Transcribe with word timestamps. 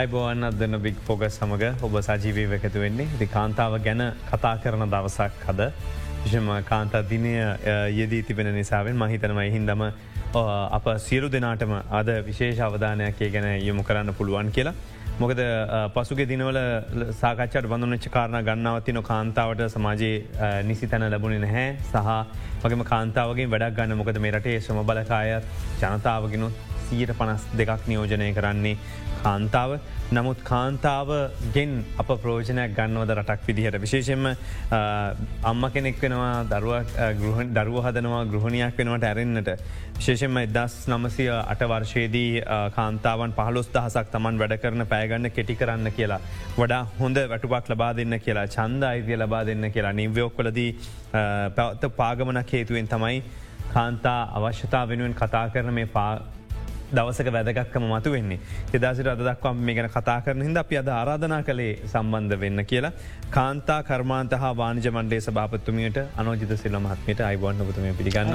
අයිබෝවන් 0.00 0.44
අදන්න 0.46 0.76
බික් 0.84 0.98
ෆෝග 1.06 1.22
සමඟ 1.26 1.82
ඔබ 1.86 1.94
සජීවී 2.00 2.44
වැකතු 2.50 2.82
වෙන්නේ. 2.82 3.06
ති 3.18 3.26
කාන්තාව 3.28 3.74
ගැන 3.86 4.02
කතා 4.28 4.52
කරන 4.62 4.84
දවසක් 4.86 5.48
හද 5.48 5.66
විෂම 6.22 6.48
කාන්තා 6.64 7.02
දිනය 7.10 7.32
යෙදී 7.92 8.22
තිබෙන 8.22 8.48
නිසාවෙන් 8.54 8.96
මහිතනමයි 8.96 9.50
හින්දම 9.56 9.82
අප 10.78 10.86
සියලු 10.98 11.28
දෙනාටම 11.28 11.74
අද 12.00 12.08
විශේෂ 12.28 12.62
අවධානයක් 12.68 13.20
ගැන 13.34 13.48
යොමු 13.60 13.82
කරන්න 13.82 14.14
පුළුවන් 14.14 14.50
කියලා. 14.50 14.74
මොකද 15.18 15.42
පසුගේ 15.94 16.28
දිනවල 16.32 16.60
සාකච්චට 17.20 17.68
බඳුනච්ච 17.68 18.08
කාරණ 18.10 18.40
ගන්නාවතින 18.42 19.02
කාන්තාවට 19.02 19.66
සමාජයේ 19.68 20.64
නිසි 20.64 20.86
තැන 20.86 21.06
ලැබුණේ 21.08 21.44
නැහැ. 21.46 21.68
සහ 21.84 22.64
වගේම 22.64 22.86
කාන්තාවගේ 22.86 23.50
වැඩක් 23.54 23.76
ගන්න 23.76 24.00
මොකද 24.00 24.18
මේ 24.18 24.32
රටේ 24.32 24.58
ශ්‍රම 24.60 24.82
බලකායත් 24.86 25.44
ජනතාවගෙනුත් 25.82 26.66
සීට 26.86 27.12
පනස් 27.18 27.42
දෙකක් 27.54 27.86
නියෝජනය 27.86 28.32
කරන්නේ 28.34 28.76
කාන්තාව. 29.22 29.78
නමුත් 30.12 30.38
කාන්තාව 30.44 31.08
ගෙන් 31.54 31.72
අප 31.98 32.08
ප්‍රෝජනයක් 32.22 32.74
ගන්නවද 32.76 33.14
රටක් 33.16 33.46
විදිහට. 33.48 33.78
විශේෂෙන්ම 33.84 34.24
අම්ම 35.44 35.62
කෙනෙක් 35.74 36.00
වෙනවා 36.02 36.44
දරුව 36.52 36.72
දරුව 37.52 37.78
හදනවා 37.86 38.24
ගෘහණයක් 38.32 38.78
වෙනවට 38.78 39.06
ඇරෙන්න්නට 39.10 39.50
විශේෂෙන්ම 39.98 40.40
එදස් 40.42 40.74
නමසය 40.88 41.28
අට 41.32 41.62
වර්ෂයේදී 41.72 42.42
කාන්තාවන් 42.76 43.36
පහලොස් 43.38 43.70
දහසක් 43.74 44.10
තමන් 44.14 44.40
වැඩ 44.42 44.56
කරන 44.62 44.86
පෑගන්න 44.94 45.30
කෙටි 45.30 45.58
කරන්න 45.60 45.92
කියලා. 45.98 46.20
වඩා 46.56 46.82
හොඳ 47.00 47.22
වැටුපක් 47.32 47.70
ලබා 47.74 47.92
දෙන්න 47.96 48.18
කියලා 48.26 48.48
චන්ද 48.48 48.90
අයිතිය 48.92 49.20
ලබා 49.22 49.44
දෙන්න 49.44 49.70
කියලා. 49.70 49.92
නිව්‍යෝක්කොලදී 49.92 50.70
පැවත්ත 51.56 51.88
පාගමනක් 51.96 52.52
හේතුවෙන් 52.52 52.88
තමයි 52.88 53.22
කාන්තා 53.72 54.20
අවශ්‍යතා 54.34 54.84
වෙනුවෙන් 54.88 55.14
කතා 55.14 55.46
කරන 55.48 55.74
මේ 55.74 55.86
පා 55.86 56.12
දවසක 56.92 57.32
වැදගක්කම 57.32 57.84
මතු 57.86 58.12
වෙන්නේ. 58.12 58.38
එදාසිට 58.74 59.06
අද 59.06 59.22
දක්වම් 59.22 59.64
මේ 59.66 59.74
ගැන 59.74 59.88
කතා 59.88 60.18
කරන 60.20 60.42
හිද 60.42 60.56
අපි 60.56 60.78
අද 60.78 60.88
ආරාධනා 60.90 61.42
කළේ 61.42 61.72
සම්බන්ධ 61.86 62.40
වෙන්න 62.40 62.64
කියලා. 62.64 62.92
කාන්තා 63.30 63.80
කර්මාන්ත 63.82 64.32
හා 64.42 64.52
වානිජ 64.56 64.90
මණ්ඩේ 64.90 65.20
සභාපත්තුමියට 65.20 65.98
අනෝජිත 66.16 66.54
සිල්ල 66.56 66.78
මහත්මයට 66.78 67.20
අයිබොන්න 67.22 67.66
පුතුම 67.66 67.90
පිළිගන්න. 67.94 68.32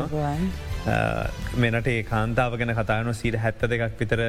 මෙනටේ 1.58 2.04
කාන්තාව 2.06 2.60
ගැන 2.60 2.76
කතායන 2.76 3.14
සීට 3.14 3.42
හැත්ත 3.46 3.66
දෙකක් 3.72 4.00
විතර 4.00 4.22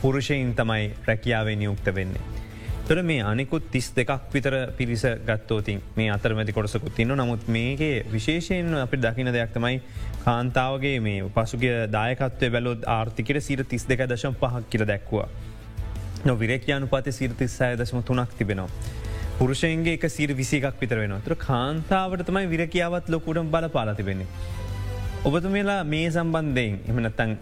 පුරුෂයින් 0.00 0.54
තමයි 0.54 0.94
රැකියාවේ 1.06 1.56
නියුක්ත 1.56 1.94
වෙන්නේ. 1.94 2.40
තොර 2.88 3.02
මේ 3.02 3.22
අනිකුත් 3.22 3.70
තිස් 3.70 3.92
දෙකක් 3.96 4.32
විතර 4.32 4.54
පිරිස 4.76 5.04
ගත්තෝතින් 5.26 5.82
මේ 5.96 6.08
අතරමැති 6.10 6.52
කොටසකුත් 6.52 6.94
තින්න 6.94 7.14
නමුත් 7.14 7.46
මේගේ 7.48 8.04
විශේෂයෙන් 8.12 8.74
අපි 8.76 8.96
දකින 8.98 9.30
දෙයක් 9.32 9.52
තමයි 9.54 9.76
කාන්තාවගේ 10.24 10.96
මේ 11.00 11.20
පසුගේ 11.36 11.76
දායකත්වය 11.94 12.50
බැලොත් 12.56 12.88
ආර්ථිකට 12.96 13.42
සිර 13.42 13.64
තිස් 13.64 13.84
දෙක 13.84 14.02
දශම් 14.06 14.34
පහක් 14.40 14.64
කියර 14.70 14.86
දැක්වා. 14.86 15.28
නො 16.26 16.34
විරක්්‍යානු 16.42 16.86
පත 16.86 17.14
සිර 17.18 17.30
තිස්සාය 17.34 17.76
දශම 17.76 18.02
තුනක් 18.02 18.34
තිබෙනවා. 18.38 18.68
පුරුෂයන්ගේ 19.38 19.94
එක 19.98 20.04
සිර 20.10 20.30
විසිකක් 20.34 20.80
විතර 20.80 20.98
වෙන 21.02 21.14
තර 21.24 21.34
කාන්තාවට 21.46 22.26
තමයි 22.28 22.46
විරකියාවත් 22.46 23.08
ලොකුටම් 23.08 23.48
බල 23.50 23.66
පාලා 23.68 23.94
තිබෙන්නේ. 23.94 24.28
ඔබතුමලා 25.24 25.80
මේ 25.84 26.10
සම්බන්ධයෙන් 26.10 26.78
එමනත්තන් 26.90 27.32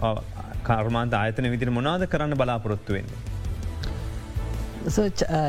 කර්මාන්ත 0.63 1.13
ආයතන 1.15 1.51
විදිර 1.55 1.71
මොනාද 1.71 2.07
කරන්න 2.07 2.39
බලාපොරොත්තු 2.41 2.93
වෙන්නේ. 2.93 3.19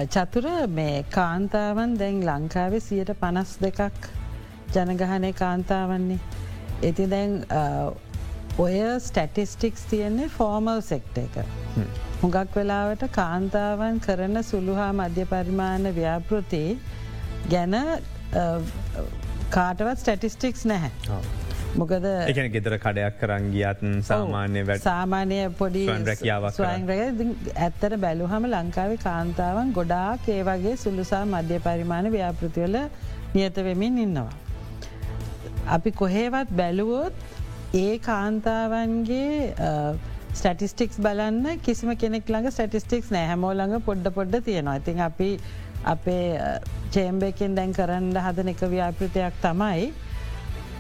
චතුර 0.07 0.45
මේ 0.69 1.03
කාන්තාවන් 1.09 1.97
දැන් 1.99 2.21
ලංකාවේ 2.25 2.79
සියට 2.81 3.11
පනස් 3.19 3.51
දෙකක් 3.61 4.07
ජනගහනය 4.75 5.33
කාන්තාවන්නේ. 5.33 6.19
ඇති 6.83 7.09
දැන් 7.13 7.33
ඔය 8.57 8.77
ස්ටටිස්ටික්ස් 8.99 9.83
තියෙන්නේ 9.91 10.29
ෆෝමල් 10.29 10.81
සෙක්ට 10.83 11.17
එක. 11.17 11.37
හුඟක් 12.21 12.55
වෙලාවට 12.55 13.05
කාන්තාවන් 13.11 13.99
කරන 14.07 14.43
සුළුහා 14.43 14.89
මධ්‍ය 14.93 15.25
පරිමාණ 15.33 15.93
ව්‍යාපෘති 15.99 16.63
ගැන 17.53 17.77
කාටවත් 19.49 20.03
ස්ටටිස්ටික්ස් 20.03 20.65
නැහැ. 20.65 20.91
මොකද 21.79 22.05
එකන 22.05 22.47
ගෙදර 22.53 22.75
කඩයක් 22.83 23.17
කරංගියත් 23.21 23.83
සාමාන්‍ය 24.09 24.63
වැඩ 24.69 24.85
සාමානය 24.85 25.39
පොඩි 25.59 25.83
ඇත්තර 27.65 27.97
බැලුහම 28.05 28.47
ලංකාවේ 28.51 29.01
කාන්තාවන් 29.07 29.73
ගොඩාක් 29.79 30.29
ඒ 30.35 30.43
වගේ 30.49 30.75
සුළුසා 30.85 31.23
මධ්‍ය 31.25 31.59
පරිමාණ 31.67 32.11
ව්‍යාපෘතිවල 32.17 32.77
නියත 33.33 33.55
වෙමින් 33.67 33.97
ඉන්නවා. 34.05 34.31
අපි 35.67 35.91
කොහේවත් 35.91 36.49
බැලුවොත් 36.51 37.13
ඒ 37.73 37.99
කාන්තාවන්ගේ 37.99 39.53
ස්ටටිස්ටික්ස් 40.33 40.97
බලන්න 40.99 41.59
කිසිම 41.61 41.95
කෙනෙක් 41.95 42.29
ළඟ 42.29 42.51
ස්ටටිස්ටික්ස් 42.51 43.11
නෑහැමෝළඟ 43.11 43.81
පොඩ්ඩ 43.81 44.13
පොඩ්ඩ 44.13 44.43
තියෙනවා. 44.45 44.75
ඉතින් 44.75 44.99
අපි 44.99 45.39
අපේ 45.85 46.39
චේම්බයකින් 46.91 47.55
දැන් 47.55 47.73
කරන්න 47.73 48.15
හදන 48.17 48.53
එක 48.53 48.63
ව්‍යාපෘතයක් 48.73 49.41
තමයි 49.41 49.91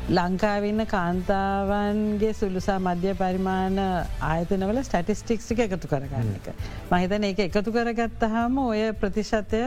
ලංකාවන්න 0.09 0.85
කාන්තාවන්ගේ 0.87 2.33
සුළුසා 2.33 2.79
මධ්‍ය 2.79 3.13
පරිමාණ 3.15 3.79
ආයතනවල 4.21 4.83
ස්ටටිස්ටික්සික 4.83 5.59
එකතු 5.59 5.87
කරගන්න 5.87 6.35
එක. 6.35 6.53
මහිතන 6.91 7.23
ඒ 7.23 7.35
එකතු 7.47 7.71
කරගත්ත 7.71 8.23
හම 8.27 8.57
ඔය 8.57 8.93
ප්‍රතිශතය 8.93 9.63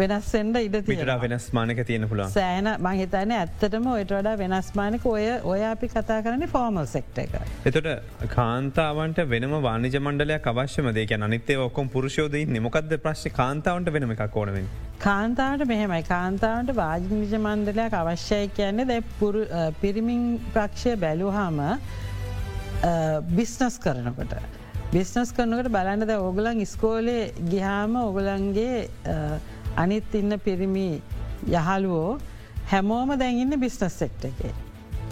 වෙනස්සෙන්ට 0.00 0.58
ඉඩ 0.66 0.76
තිට 0.86 1.10
වෙනස් 1.22 1.46
මානක 1.56 1.80
තියෙන 1.88 2.06
පුළ 2.10 2.22
සෑන 2.34 2.68
මහිතන 2.86 3.32
ඇත්තටම 3.38 3.88
ඔයට 3.94 4.14
වඩා 4.16 4.36
වෙනස්මානක 4.42 5.04
ඔය 5.14 5.26
ඔය 5.52 5.64
අපි 5.70 5.90
කතා 5.94 6.20
කරන 6.26 6.46
ෆෝමල් 6.54 6.86
සෙක්ට 6.94 7.18
එක. 7.24 7.34
එතට 7.70 7.90
කාන්තාවන්ට 8.36 9.20
වෙනම 9.34 9.58
වානිජ 9.66 9.98
මණ්ඩලයක් 10.00 10.48
අවශ්‍යමදේ 10.52 11.04
කියන 11.10 11.26
අනිත්තේ 11.28 11.58
ඔක්කොම් 11.66 11.92
පුරුෂෝද 11.96 12.38
නිමකක්ද 12.56 12.96
ප්‍රශ් 13.04 13.28
කාන්තාවන්ට 13.40 13.92
වෙනම 13.98 14.16
එකක් 14.16 14.40
ඕනවෙන්. 14.44 14.70
කාන්තාවට 15.04 15.68
මෙහෙමයි 15.72 16.02
කාන්තාවට 16.08 16.74
වාජනිජ 16.80 17.36
මණ්ඩලයක් 17.38 17.94
අවශ්‍යය 18.00 18.48
කියන්නේ 18.56 18.88
දැ 18.90 19.00
පිරිමින් 19.82 20.26
ප්‍රක්ෂය 20.56 20.96
බැලූහාම 21.04 21.62
බිස්නස් 23.36 23.78
කරනකොට. 23.84 24.34
බිස්නස් 24.92 25.30
කරනකට 25.36 25.72
බලන්නද 25.74 26.10
ඕගලන් 26.18 26.66
ස්කෝලේ 26.74 27.32
ගිහාම 27.52 27.94
ඔගලන්ගේ 28.00 28.76
අනිත් 29.76 30.14
ඉන්න 30.14 30.38
පිරිමි 30.44 31.00
යහළුවෝ 31.48 32.18
හැමෝම 32.72 33.14
දැන්ඉන්න 33.18 33.60
බිස්නස් 33.60 33.98
සෙක්ට 34.02 34.24
එකේ. 34.30 34.52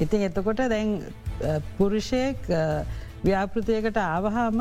ඉතින් 0.00 0.26
එතකොට 0.28 0.62
දැන් 0.74 0.90
පුරුෂයෙක් 1.78 2.44
ව්‍යාපෘතියකට 3.24 3.96
ආවහාම 3.96 4.60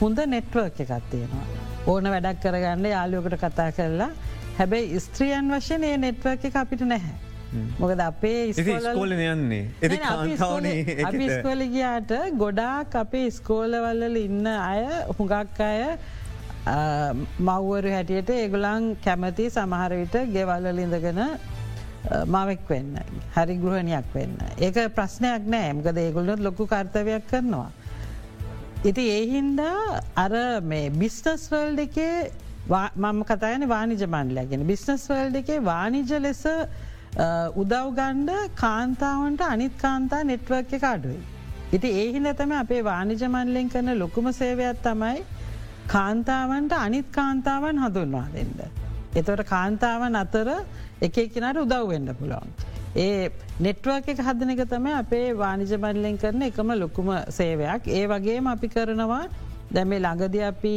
හොඳ 0.00 0.18
නෙට්වර්ක 0.34 0.84
එකක් 0.84 0.92
තියෙනවා. 1.10 1.46
ඕන 1.86 2.04
වැඩක් 2.14 2.42
කරගන්න 2.44 2.92
යාලුවකට 2.92 3.40
කතා 3.44 3.70
කරලා 3.72 4.12
හැබැයි 4.58 5.00
ස්ත්‍රියන් 5.00 5.50
වශයෙන් 5.56 5.84
ඒ 5.84 5.96
නෙට්වර්ක 6.06 6.44
එක 6.50 6.56
අපිට 6.62 6.86
නැහැ. 6.92 7.16
මොකද 7.80 8.00
අපේ 8.04 8.52
ස්කෝල 8.54 9.12
යන්නේ 9.16 9.64
ස්කෝලගයාට 11.32 12.12
ගොඩාක් 12.42 12.94
අපේ 13.02 13.26
ස්කෝලවල්ල 13.38 14.18
ඉන්න 14.20 14.46
අය 14.46 14.84
හුඟක් 15.18 15.60
අය 15.68 15.80
මව්වරු 16.66 17.90
හැටියට 17.96 18.30
ඒගුලන් 18.30 18.96
කැමති 19.04 19.48
සමහරවිට 19.50 20.16
ගෙවල්ලලිඳගෙන 20.34 21.20
මවෙක් 22.26 22.68
වෙන්න. 22.68 22.98
හරි 23.34 23.56
ගෘහණයක් 23.64 24.14
වෙන්න. 24.14 24.36
ඒක 24.58 24.76
ප්‍රශ්නයක් 24.96 25.48
නෑ 25.54 25.72
මකද 25.72 25.98
ඒගුලොත් 26.04 26.40
ලොකු 26.40 26.66
කර්තවයක් 26.66 27.26
කරනවා. 27.30 27.70
ඉති 28.84 29.02
ඒහින්දා 29.16 30.02
අර 30.16 30.32
මේ 30.60 30.90
බිස්නස් 30.90 31.48
වල්ඩ 31.52 31.80
එකේ 31.86 32.30
මම 32.68 33.24
කතායන 33.30 33.66
වානිජ 33.74 34.06
මණ්ඩලගෙන 34.06 34.62
බිස්නස් 34.70 35.08
වල්ඩ 35.10 35.36
එකේ 35.42 35.60
වානිජ 35.72 36.12
ලෙස 36.26 36.44
උදව්ගණ්ඩ 37.62 38.30
කාන්තාවන්ට 38.62 39.42
අනිත් 39.52 39.74
කාන්තා 39.84 40.22
නෙට්වක් 40.30 40.72
එක 40.78 40.84
අඩුවයි. 40.92 41.20
ඉති 41.76 41.88
ඒහින්ද 42.02 42.28
තම 42.38 42.52
අපේ 42.62 42.82
වානිජ 42.84 43.22
මණ්ලෙන් 43.28 43.68
කරන 43.72 43.98
ලොකුම 43.98 44.32
සේවයක් 44.40 44.80
තමයි 44.86 45.20
කාන්තාවන්ට 45.90 46.72
අනිත් 46.78 47.08
කාන්තාවන් 47.12 47.78
හඳුන්වා 47.78 48.26
දෙන්න. 48.34 48.52
එතවට 49.12 49.44
කාන්තාවන් 49.46 50.16
අතර 50.16 50.50
එක 51.02 51.16
එකනට 51.18 51.62
උදව්වෙන්න 51.64 52.12
පුළුවන්. 52.14 52.50
ඒ 52.96 53.30
නෙට්වක් 53.60 54.08
එක 54.08 54.20
හදන 54.20 54.54
එක 54.54 54.62
තම 54.66 54.86
අපේ 54.94 55.32
වානිජ 55.34 55.72
බල්ලෙන් 55.76 56.18
කරන 56.18 56.42
එකම 56.42 56.70
ලොකුම 56.74 57.10
සේවයක්. 57.30 57.88
ඒ 57.88 58.04
වගේම 58.06 58.46
අපි 58.46 58.68
කරනවා 58.68 59.24
දැමේ 59.72 60.00
ළඟද 60.00 60.36
අපි 60.44 60.74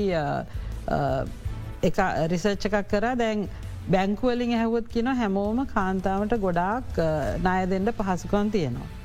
රිසච්ච 2.27 2.65
එකක් 2.71 2.89
කර 2.89 3.07
දැන් 3.15 3.47
බැංකුවලින් 3.87 4.53
ඇහවොත් 4.55 4.89
කියන 4.89 5.13
හැමෝම 5.13 5.65
කාන්තාවට 5.67 6.37
ගොඩාක් 6.39 6.99
නාය 7.41 7.69
දෙෙන්ට 7.69 7.95
පහසුකන් 7.99 8.51
තියෙනවා. 8.51 9.02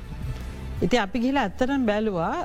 ඉති 0.81 0.97
අපි 0.97 1.19
ගිල 1.19 1.37
ඇත්තරම් 1.37 1.81
බැලවා 1.87 2.35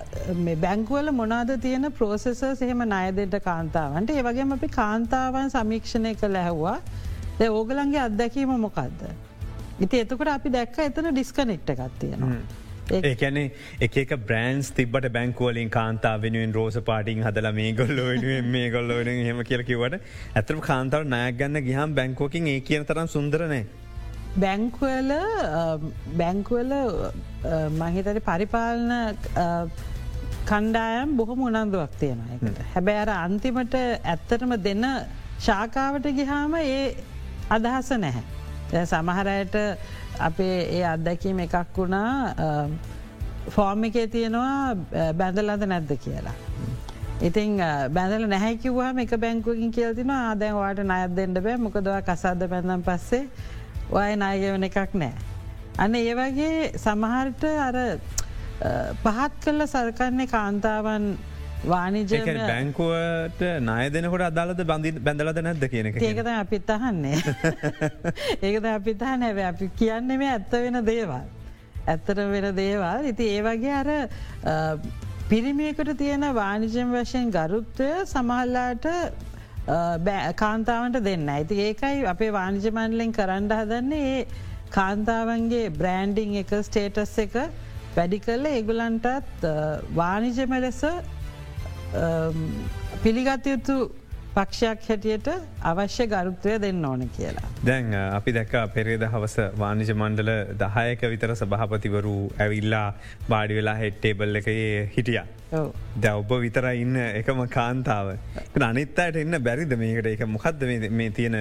බැංකුවල 0.63 1.11
මොනාද 1.13 1.51
තියෙන 1.65 1.87
ප්‍රෝසෙස 1.99 2.41
සහෙම 2.61 2.81
නයදෙන්ට 2.93 3.37
කාන්තාවන්ට 3.45 4.11
ඒවගේම 4.15 4.55
අපි 4.57 4.69
කාන්තාවන් 4.73 5.53
සමීක්ෂණය 5.53 6.13
කළ 6.23 6.41
ඇහවා 6.41 6.75
ද 7.39 7.49
ඕගලන්ගේ 7.51 8.03
අත්දැකීම 8.09 8.55
මොකක්ද. 8.65 9.07
ඉති 9.81 10.03
එතකට 10.05 10.33
අපි 10.35 10.55
දැක්ක 10.57 10.81
එතන 10.87 11.11
ඩිස්කනෙක්ට 11.11 11.73
එකක් 11.75 11.85
තියෙනවා. 12.01 12.41
ඒකැනේ 13.05 13.47
එක 13.81 14.17
බ්‍රන්ස් 14.27 14.73
තිබට 14.73 15.09
බැංකුවලින් 15.19 15.71
කාන්තා 15.71 16.17
වෙනුවෙන් 16.19 16.59
රෝස 16.59 16.81
පාටින් 16.91 17.23
හදල 17.23 17.51
මේ 17.53 17.73
ගොල්ල 17.73 18.05
වෙනුවෙන් 18.11 18.51
මේ 18.57 18.67
ගොල්ල 18.71 18.97
වෙන 19.01 19.25
හෙම 19.31 19.45
කියලකිවට 19.45 20.01
ඇතරම 20.35 20.67
කාන්තාව 20.69 21.09
නයක් 21.15 21.39
ගන්න 21.39 21.65
ගහම් 21.71 21.95
බැංකෝකින් 21.95 22.47
ඒ 22.49 22.61
කියන 22.61 22.85
තරම් 22.85 23.15
සුන්දරනෑ. 23.17 23.65
බැංකුවල 24.37 25.11
බැංකුවල 26.19 26.73
මහිතට 27.73 28.21
පරිපාලන 28.29 28.93
කණ්ඩායම් 30.45 31.17
බොහොම 31.17 31.43
උනන්දුවක් 31.49 31.93
තියෙන 32.01 32.23
එකට 32.37 32.59
හැබැ 32.73 32.97
අර 33.03 33.11
අන්තිමට 33.17 33.77
ඇත්තටම 33.81 34.57
දෙන්න 34.65 34.87
ශාකාවට 35.41 36.09
ගිහාම 36.19 36.57
ඒ 36.57 36.83
අදහස 37.51 37.91
නැහැ. 37.97 38.25
සමහරයට 38.85 39.55
අපේ 40.21 40.59
ඒ 40.71 40.85
අත්දැකීම 40.87 41.39
එකක් 41.39 41.57
වුණා 41.77 42.11
ෆෝර්ම 43.51 43.85
එකේ 43.85 44.07
තියෙනවා 44.09 45.13
බැඳලද 45.15 45.67
නැද්ද 45.67 45.97
කියලා. 46.05 46.37
ඉතින් 47.23 47.59
බැඳල 47.93 48.27
නැහැකිවවාම 48.29 48.99
එක 48.99 49.13
බැංකුවකින් 49.21 49.71
කියල්තින 49.73 50.11
ආදැන් 50.13 50.55
වාට 50.55 50.81
නයත් 50.85 51.17
දෙන්නට 51.17 51.43
බෑ 51.43 51.59
මොකදවා 51.59 52.01
කසාද 52.03 52.49
බැඳම් 52.49 52.83
පස්සේ 52.83 53.29
ඔය 53.91 54.17
නායගවන 54.17 54.67
එකක් 54.71 54.95
නෑ. 54.95 55.13
අන්න 55.79 55.95
ඒ 55.95 56.15
වගේ 56.15 56.73
සමහරට 56.79 57.45
අර 57.59 57.79
පහත් 59.05 59.33
කල්ල 59.45 59.67
සරකන්නේ 59.67 60.31
කාන්තාවන් 60.31 61.07
වානිජ 61.65 62.13
බැංකුවට 62.25 63.41
නාය 63.61 63.91
දෙනකොට 63.91 64.27
අදාලද 64.29 64.61
බඳ 64.65 65.01
බැඳලද 65.01 65.41
නැද්ද 65.43 65.65
කියන 65.71 65.91
ඒකත 65.93 66.29
අපිත් 66.35 66.71
අහන්නේ 66.71 67.17
ඒකද 68.47 68.69
අපිත් 68.75 69.03
අහ 69.03 69.17
නැව 69.17 69.41
අපි 69.49 69.71
කියන්නේ 69.77 70.19
මේ 70.19 70.35
ඇත්ත 70.35 70.53
වෙන 70.53 70.81
දේවල්. 70.85 71.25
ඇත්තට 71.87 72.23
වෙන 72.35 72.49
දේවල් 72.57 73.11
ඉති 73.11 73.29
ඒ 73.37 73.43
වගේ 73.43 73.75
අර 73.81 73.91
පිරිමියකට 75.29 75.95
තියෙන 75.99 76.27
වානිජම් 76.35 76.93
වශයෙන් 76.95 77.31
ගරුත්වය 77.33 77.91
සමහල්ලාට 78.07 78.87
කාන්තාවන්ට 79.67 81.05
දෙන්න. 81.05 81.29
ඇති 81.29 81.55
ඒකයි 81.61 82.07
අපේ 82.07 82.33
වානිජමන්ලෙන් 82.33 83.13
කරන්න 83.13 83.51
හදන්නේ 83.51 84.19
ඒ 84.19 84.27
කාන්තාවන්ගේ 84.71 85.71
බ්‍රෑන්ඩිං 85.71 86.35
එක 86.37 86.53
ස්ටේටස් 86.63 87.19
එක 87.19 87.35
වැඩි 87.97 88.19
කල්ල 88.21 88.47
ඒගුලන්ටත් 88.47 89.45
වානිජම 89.95 90.53
ලෙස 90.61 90.83
පිළිගත 93.03 93.47
යුතු 93.47 93.77
පක්ෂයක් 94.37 94.87
හැටියට 94.89 95.29
අවශ්‍ය 95.71 96.07
ගරුත්වය 96.13 96.55
දෙන්න 96.63 96.85
ඕන 96.85 97.03
කියලා. 97.17 97.51
දැන් 97.65 97.93
අපි 97.95 98.33
දැක 98.33 98.55
පෙරේද 98.75 99.05
හවස 99.07 99.37
වානිජ 99.59 99.93
මණ්ඩල 99.95 100.31
දහයක 100.63 101.05
විතර 101.13 101.35
සභහපතිවරු 101.35 102.15
ඇවිල්ලා 102.39 102.87
බාඩි 103.29 103.59
වෙලා 103.59 103.77
හෙට්ටේබල් 103.83 104.41
එකයේ 104.41 104.89
හිටිය. 104.97 105.21
ද 105.97 106.15
ඔබ 106.15 106.33
විතර 106.47 106.67
ඉන්න 106.75 106.97
එකම 107.03 107.45
කාන්තාව. 107.49 108.17
අනිත්තයට 108.71 109.21
එන්න 109.23 109.39
බැරිද 109.43 109.77
මේකට 109.79 110.11
එක 110.13 110.27
මොකක්ද 110.29 110.67
මේ 110.91 111.11
තියෙන 111.11 111.39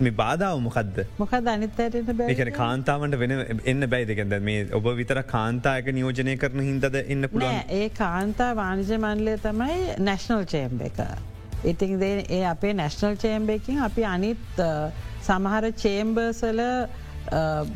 මේ 0.00 0.12
බාධාව 0.12 0.58
මොකක්ද 0.60 0.98
මොකද 1.18 1.48
අනිත්තයට 1.52 1.96
එකන 2.26 2.50
කාන්තාවට 2.58 3.16
වෙන 3.18 3.32
එන්න 3.64 3.88
බැයිදකද 3.88 4.34
මේ 4.48 4.66
ඔබ 4.78 4.90
විතර 4.98 5.22
කාන්තායක 5.30 5.88
නියෝජනය 5.98 6.36
කරන 6.42 6.64
හින්දද 6.68 7.00
එන්න 7.04 7.30
පුළුවන් 7.32 7.72
ඒ 7.78 7.88
කාන්තා 8.00 8.50
වානිජ 8.60 8.92
මන්ලය 8.98 9.38
තමයි 9.46 9.80
නැශනල් 10.10 10.44
චේම්බ 10.52 10.84
එක. 10.90 11.00
ඉතින් 11.66 12.02
ඒ 12.02 12.44
අපේ 12.46 12.74
නැශනල් 12.74 13.16
චේම්බකින් 13.16 13.82
අපි 13.82 14.04
අනිත් 14.04 14.62
සමහර 15.22 15.72
චේම්බර්සල 15.76 16.62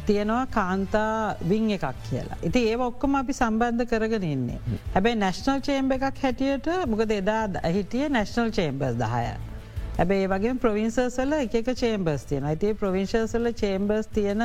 තියෙනවා 0.06 0.46
කාන්තා 0.48 1.36
විං 1.48 1.70
එකක් 1.70 1.84
කියලා. 2.08 2.38
ඉති 2.42 2.68
ඒ 2.68 2.76
ඔක්කොම 2.78 3.14
අපි 3.14 3.32
සම්බන්ධ 3.32 3.86
කරගෙන 3.86 4.22
ඉන්නේ. 4.24 4.58
හැබැයි 4.94 5.18
නැශනල් 5.18 5.60
චේම්බ 5.60 5.92
එකක් 5.92 6.22
හැටියට 6.22 6.66
මොකද 6.86 7.10
එදා 7.10 7.44
හිටිය 7.68 8.08
නැශනල් 8.08 8.50
චේම්බර්ස් 8.50 8.96
දහය. 8.96 9.24
හැබැයි 9.98 10.28
වගේ 10.28 10.54
ප්‍රවින්සර්සල 10.56 11.32
එක 11.38 11.70
චේම්බර්ස් 11.74 12.24
තියෙන 12.24 12.44
ඇතිේ 12.44 12.74
ප්‍රවිංශර්සල 12.74 13.52
චේම්බර්ස් 13.54 14.06
තියෙන 14.08 14.42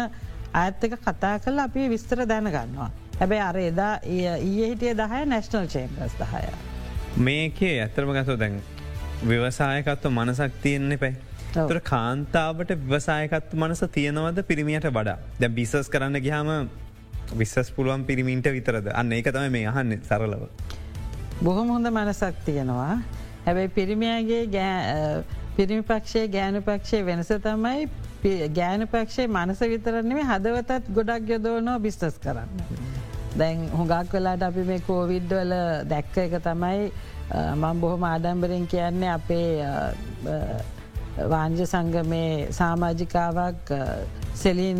අඇත්තක 0.54 0.98
කතා 1.00 1.40
කල 1.40 1.60
අපි 1.60 1.90
විස්තර 1.90 2.26
දැනගන්නවා. 2.26 2.92
හැබැයි 3.20 3.44
අර 3.44 3.58
එදා 3.58 3.94
ඊය 4.06 4.70
හිටිය 4.70 4.96
දහය 4.96 5.26
නැශනල් 5.26 5.68
චේම්බර්ස් 5.68 6.18
දහය. 6.20 6.48
මේකේ 7.20 7.76
ඇතරම 7.82 8.18
ගසෝ 8.18 8.40
දැන් 8.40 8.58
ව්‍යවසායකත්ව 9.30 10.12
මනසක් 10.12 10.62
තියෙන්නේ 10.64 10.98
පැයි. 10.98 11.16
තර 11.54 11.80
කාන්තාවට 11.90 12.72
විවසායකත් 12.82 13.54
මනස 13.56 13.82
තියෙනවද 13.98 14.42
පිරිමියට 14.50 14.88
වඩා 14.98 15.18
දැ 15.40 15.50
බිසස් 15.60 15.92
කරන්න 15.94 16.20
ගහම 16.26 16.50
විස්සස් 17.34 17.72
පුළුවන් 17.76 18.04
පිරිමින්ට 18.10 18.50
විතරද 18.58 18.90
අන්න 18.94 19.14
ඒක 19.18 19.30
තම 19.36 19.48
මේ 19.52 19.70
අහන්න 19.72 19.96
සරලව. 20.10 20.44
බොහොම 21.44 21.72
හොඳ 21.76 21.92
මනසක් 21.92 22.44
තියෙනවා 22.50 22.98
හැබැයි 23.46 23.74
පිරිමියගේ 23.78 24.44
පිරිමි 25.58 25.84
පක්ෂය 25.84 26.28
ගෑනු 26.30 26.62
පක්ෂය 26.62 27.02
වෙනස 27.10 27.32
තමයි 27.48 27.88
ගෑනු 28.60 28.88
පක්ෂේ 28.88 29.28
මනස 29.30 29.66
විතරන්නේ 29.74 30.28
හදවතත් 30.32 30.94
ගොඩක් 30.98 31.34
යොදෝනෝ 31.34 31.80
බිස්ටස් 31.80 32.22
කරන්න. 32.24 32.50
දැන් 33.40 33.68
හොඟක් 33.72 34.14
වෙලාට 34.14 34.44
අපි 34.50 34.64
මේ 34.70 34.82
කෝවිඩ්වල 34.88 35.54
දැක්ක 35.92 36.18
එක 36.26 36.36
තමයි 36.44 36.92
මං 37.34 37.82
බොහොම 37.82 38.04
ආඩම්බරෙන් 38.04 38.68
කියන්නේ 38.68 39.12
අපේ 39.18 39.66
වාංජ 41.34 41.60
සංගමේ 41.74 42.52
සාමාජිකාවක් 42.60 43.72
සෙලින් 44.44 44.80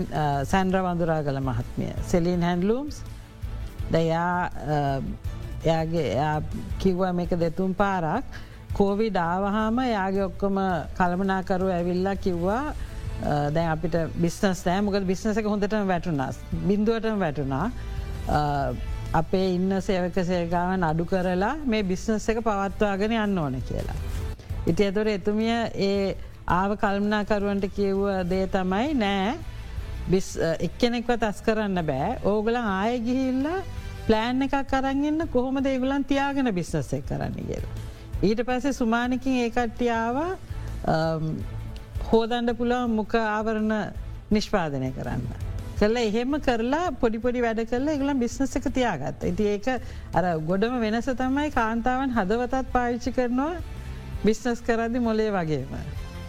සැන්ද්‍ර 0.52 0.82
වඳුරා 0.88 1.22
කළ 1.28 1.40
මහත්මිය. 1.50 1.94
සෙලින් 2.12 2.42
හැන්ලූම්ස් 2.48 2.98
දයා 3.92 4.50
එයාගේ 5.66 6.10
කිව්ව 6.80 7.02
මේක 7.20 7.32
දෙතුම් 7.46 7.74
පාරක්. 7.74 8.26
කෝවි 8.78 9.08
ඩාවහාම 9.10 9.78
යාගේ 9.90 10.26
ඔක්කොම 10.30 10.58
කළමනාකරු 10.98 11.68
ඇවිල්ලා 11.78 12.16
කිව්වා 12.26 12.64
දැන් 13.56 13.70
අපිට 13.76 13.96
බිස්නස් 14.24 14.66
නෑ. 14.66 14.82
මොකද 14.82 15.06
බිස්නස 15.12 15.38
එක 15.42 15.48
හොඳට 15.54 15.76
වැටුනස් 15.92 16.42
බින්දුවටම 16.68 17.18
වැටුනා 17.26 17.68
අපේ 19.20 19.48
ඉන්න 19.56 19.72
සේවක 19.88 20.18
සේකාවන් 20.30 20.84
අඩු 20.90 21.06
කරලා 21.12 21.56
මේ 21.72 21.84
බිස්නස් 21.92 22.26
එක 22.32 22.40
පවත්වාගෙන 22.48 23.14
යන්න 23.24 23.38
ඕන 23.44 23.56
කියලා. 23.70 23.98
ඉති 24.70 24.88
ඇතුර 24.88 25.08
එතුමිය 25.08 25.54
ඒ 25.88 26.16
ආව 26.58 26.76
කල්මනාකරුවන්ට 26.82 27.70
කිව්ව 27.78 28.04
දේ 28.32 28.48
තමයි 28.56 28.94
නෑ 29.04 29.30
එක්කෙනෙක්ව 30.68 31.16
තස් 31.24 31.42
කරන්න 31.46 31.82
බෑ 31.92 32.12
ඕගල 32.32 32.60
ආය 32.62 33.00
ගිහිල්ල 33.08 33.48
ප්ලෑන් 34.08 34.48
එකක් 34.48 34.58
කරගන්න 34.74 35.28
කොහොම 35.34 35.64
දේගුලන් 35.70 36.06
තියාගෙන 36.12 36.52
බිස්නස් 36.60 36.94
එක් 37.00 37.08
කරන්න 37.10 37.40
කියලා. 37.40 37.74
ඊට 38.22 38.44
පස්සේ 38.48 38.78
සුමානකින් 38.82 39.42
ඒකට්ටියාව 39.46 40.18
හෝදන්ඩ 42.12 42.58
පුළුව 42.60 42.92
මුක 43.00 43.16
ආවරණ 43.22 43.74
නිෂ්පාදනය 44.32 44.92
කරන්න. 45.00 45.45
කල්ල 45.80 45.98
එහෙම 46.02 46.40
කරලා 46.48 46.94
පොඩිපොඩි 47.02 47.44
වැඩ 47.46 47.62
කරල 47.72 47.92
එකලම් 47.96 48.24
බිස්නස 48.24 48.56
එක 48.60 48.70
තියාගත්ත. 48.78 49.28
ඉති 49.32 49.50
ඒක 49.56 49.68
අර 50.14 50.26
ගොඩම 50.50 50.80
වෙනස 50.86 51.12
තමයි 51.22 51.52
කාන්තාවන් 51.60 52.16
හදවතත් 52.18 52.66
පාවිච්චි 52.72 53.16
කරනවා 53.20 53.54
බිස්නස් 54.26 54.66
කරදි 54.68 55.06
මොලේ 55.10 55.32
වගේම. 55.38 55.78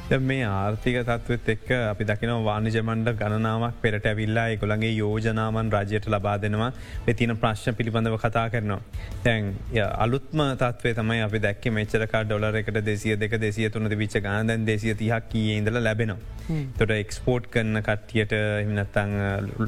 මේ 0.06 0.44
ආර්ථික 0.46 0.96
තත්වත් 1.02 1.48
එක් 1.48 1.70
අපි 1.74 2.04
දකින 2.04 2.30
වානිජමන්ඩ 2.44 3.08
ගණනාවක් 3.20 3.80
පෙරට 3.82 4.06
ඇවිල්ලා 4.06 4.44
එකොළගේ 4.54 4.92
යෝජනාමන් 4.92 5.72
රජයට 5.72 6.06
ලබා 6.06 6.36
දෙනවා 6.38 6.70
වෙතින 7.06 7.34
ප්‍රශ්න 7.36 7.74
පිළිබඳව 7.74 8.14
කතා 8.16 8.46
කරනවා. 8.48 8.78
තැන් 9.24 9.50
අලුත්ම 9.98 10.42
තත්වේ 10.62 10.94
තමයි 10.94 11.20
අපි 11.26 11.42
දැක්ක 11.46 11.66
මෙචරක 11.72 12.14
ඩොලර 12.22 12.60
එකට 12.62 12.80
දෙසිය 12.86 13.16
දෙක 13.18 13.34
දෙසිය 13.40 13.68
තුනද 13.68 13.90
විච්ච 13.98 14.22
ගානදැන් 14.22 14.64
දෙසිය 14.64 14.94
තිහක් 14.94 15.28
කිය 15.28 15.56
ඉඳල 15.58 15.82
ලැබෙනවා. 15.82 16.62
තොට 16.78 16.94
එක්ස්පෝට් 17.02 17.50
කරන 17.50 17.82
කට්ටියට 17.82 18.36
එමනත්තං 18.38 19.16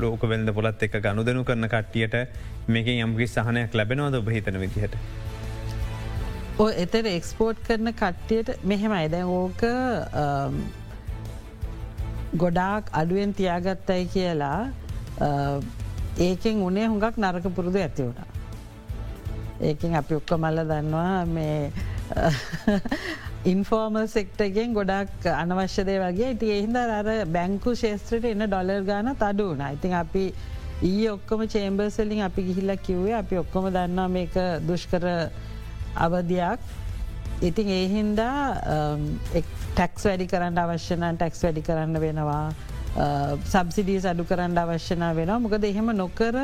ලෝකවෙල්ද 0.02 0.54
පොලත් 0.54 0.82
එක 0.82 1.00
ගනුදනු 1.02 1.42
කරන 1.44 1.66
කට්ටියට 1.66 2.14
මේක 2.68 2.94
යම්ගි 2.94 3.26
සහනයක් 3.26 3.74
ලැබෙනවද 3.74 4.22
ඔබහිතන 4.22 4.60
විදිහට. 4.62 4.94
ඕ 6.58 6.68
එතර 6.84 7.06
එක්ස්පෝට් 7.06 7.58
කරන 7.66 7.92
කට්ටියට 7.98 8.64
මෙහෙමයි. 8.64 9.08
දැ 9.12 9.24
ඕක 9.24 9.60
ගොඩාක් 12.42 12.90
අඩුවෙන් 13.00 13.34
තියාගත්තයි 13.34 14.08
කියලා 14.14 14.60
ඒකෙන් 16.26 16.64
උනේ 16.68 16.86
හුඟක් 16.86 17.16
නරක 17.18 17.46
පුරුදු 17.56 17.78
ඇති 17.84 18.02
වුණ. 18.02 18.18
ඒකින් 19.60 19.94
අපි 20.00 20.18
ඔක්ක 20.20 20.34
මල්ල 20.38 20.60
දන්නවා 20.70 21.24
මේ 21.36 21.70
ඉන්ෆෝර්මල් 23.52 24.06
සෙක්ටගෙන් 24.16 24.74
ගොඩක් 24.74 25.26
අනවශ්‍යදය 25.32 25.98
වගේ. 26.04 26.30
ඉති 26.34 26.52
එහින්ද 26.58 26.76
අර 26.76 27.08
බැංකු 27.36 27.74
ශේත්‍රයට 27.82 28.30
එන්න 28.32 28.46
ඩොලර් 28.46 28.82
ගාන 28.90 29.14
තඩු 29.22 29.50
වුණ. 29.50 29.66
ඉතින් 29.76 29.94
අපි 30.02 30.24
ඊ 30.82 31.06
ඔක්කොම 31.10 31.46
චේම්බර්සලින් 31.54 32.24
අපි 32.26 32.42
ගිහිල්ල 32.48 32.74
කිව්වේ 32.88 33.14
අපි 33.20 33.38
ඔක්කොම 33.44 33.70
දන්නා 33.76 34.08
මේක 34.16 34.34
දුෂ්කර 34.68 35.06
අවධයක්. 35.96 36.58
ඉතින් 37.42 37.68
ඒහින්දා 37.78 38.38
ටැක්ස් 39.76 40.04
වැඩි 40.08 40.26
කරන්න 40.32 40.58
අවශ්‍යන 40.64 41.04
ටැක්ස් 41.16 41.44
වැඩි 41.44 41.62
කරන්න 41.68 42.00
වෙනවා. 42.04 42.46
සබසිඩී 43.52 44.00
අඩු 44.12 44.24
කරන්න 44.30 44.58
අවශ්‍යන 44.64 45.04
වෙන 45.20 45.32
මොකද 45.44 45.64
එහෙම 45.70 45.90
නොකර 46.02 46.36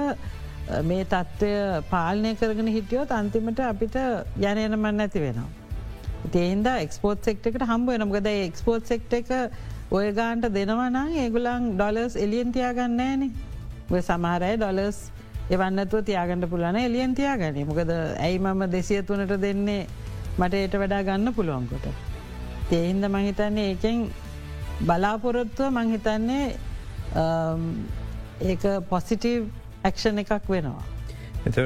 මේ 0.90 1.04
තත්ත්වය 1.12 1.52
පාලනය 1.90 2.34
කරගෙන 2.40 2.68
හිටියෝත් 2.76 3.10
අන්තිමට 3.20 3.60
අපිට 3.72 3.96
යනයන 4.50 4.78
මන්න 4.78 5.04
ඇති 5.06 5.20
වෙනවා. 5.26 5.50
තියන්ද 6.34 6.66
එක්ස්පෝට් 6.66 7.26
සෙක්ටකට 7.28 7.64
හම්බ 7.70 7.88
නම්ගද 7.98 8.28
එක්ස්පෝට් 8.48 8.86
සෙක්ට 8.92 9.12
එක 9.20 9.32
ඔය 9.90 10.06
ගාන්ට 10.18 10.46
දෙනවනම් 10.54 11.18
ඒගුලන් 11.24 11.66
ඩොලර්ස් 11.74 12.14
එලියන් 12.16 12.54
තියාගන්නෑනේ 12.54 13.30
ඔය 13.90 14.00
සමහරය 14.00 14.54
ඩොලර්ස් 14.56 15.00
එවන්නතුව 15.50 16.04
තියාගන්න 16.08 16.48
පුලන 16.48 16.76
එලියන් 16.76 17.14
තියාගන 17.14 17.60
මොකද 17.70 17.90
ඇයි 17.94 18.38
මම 18.38 18.62
දෙසිය 18.76 19.02
තුනට 19.02 19.34
දෙන්නේ 19.46 19.86
මට 20.38 20.54
ඒට 20.54 20.76
වඩා 20.82 21.02
ගන්න 21.02 21.34
පුළුවන්කොට. 21.34 21.86
තේහින්ද 22.70 23.04
මහිතන්නේ 23.16 23.66
ඒකෙන් 23.72 24.08
බලාපොරොත්තුව 24.88 25.70
මංහිතන්නේ 25.76 26.46
ඒක 28.50 28.64
පොසිටව් 28.88 29.46
ඇක්ෂණ 29.84 30.18
එකක් 30.24 30.48
වෙනවා. 30.48 30.82
එත 31.46 31.56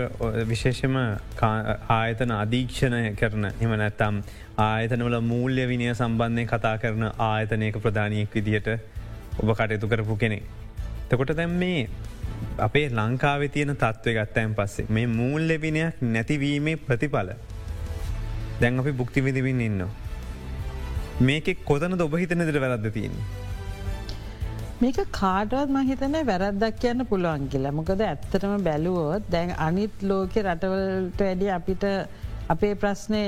විශේෂම 0.51 0.97
ආයතන 1.97 2.35
අධීක්ෂණය 2.37 3.15
කරන 3.21 3.45
එම 3.51 3.73
නැත්තම් 3.83 4.21
ආයතනවල 4.67 5.17
මූල්‍ය 5.31 5.65
විනය 5.73 5.89
සම්බන්ධය 5.95 6.45
කතා 6.53 6.77
කරන 6.83 7.05
ආයතනයක 7.31 7.79
ප්‍රධානයක් 7.85 8.35
විදිහට 8.35 8.69
ඔබ 9.41 9.55
කටයුතු 9.55 9.87
කරපු 9.93 10.17
කෙනෙ. 10.17 10.43
තකොට 11.11 11.33
දැම් 11.41 11.55
මේ 11.63 11.89
අපේ 12.67 12.87
ලංකාව 12.91 13.43
තියෙන 13.55 13.75
තත්ත්වය 13.77 14.15
ගත්තයන් 14.19 14.55
පස්සේ 14.59 14.87
මේ 14.91 15.07
මූල්‍ය 15.09 15.57
විනයක් 15.65 16.03
නැතිවීමේ 16.15 16.77
ප්‍රතිඵල 16.87 17.31
දැන් 18.61 18.81
අපි 18.81 18.93
බුක්ති 18.93 19.25
විදිවින් 19.27 19.61
ඉන්න. 19.61 19.83
මේක 21.21 21.49
කොතන 21.65 22.01
ඔබ 22.01 22.17
හිතන 22.23 22.47
දෙර 22.49 22.61
වැරද්ද 22.65 22.89
තියන්නේ. 22.97 23.27
මේක 24.81 24.99
කාටවත් 25.13 25.71
මහිතන 25.77 26.17
වැරද්දක් 26.27 26.77
කියන්න 26.83 27.07
පුළුවන් 27.13 27.47
කියලා 27.53 27.75
මොකද 27.79 28.03
ඇත්තටම 28.03 28.53
බැලුවෝත් 28.67 29.25
දැන් 29.33 29.55
අනිත් 29.67 30.03
ලෝක 30.11 30.37
රටවලට 30.43 31.23
වැඩි 31.23 31.49
අපිට 31.55 31.87
අපේ 32.55 32.75
ප්‍රශ්නය 32.83 33.23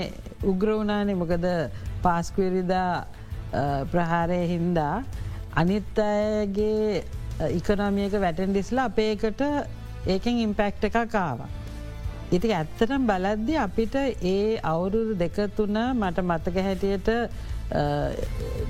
උග්‍රවුණානේ 0.52 1.16
මොකද 1.22 1.46
පාස්කවිරිදා 2.04 2.92
ප්‍රහාරය 3.92 4.42
හින්දා 4.52 4.94
අනිත් 5.54 5.98
අයගේ 6.04 7.02
ඉකනමියක 7.48 8.14
වැටන්ඩිස්ලා 8.24 8.84
අපේකට 8.90 9.40
ඒකෙන් 10.06 10.38
ඉම්පැක්ට 10.46 10.84
එකක් 10.88 10.98
කාවා. 11.12 11.48
ඉති 12.32 12.52
ඇත්තටම් 12.54 13.06
බලද්දි 13.10 13.56
අපිට 13.66 13.94
ඒ 14.32 14.58
අවුරුදු 14.72 15.14
දෙකතුන 15.22 15.78
මට 16.00 16.22
මතක 16.22 16.56
හැටියට 16.68 17.08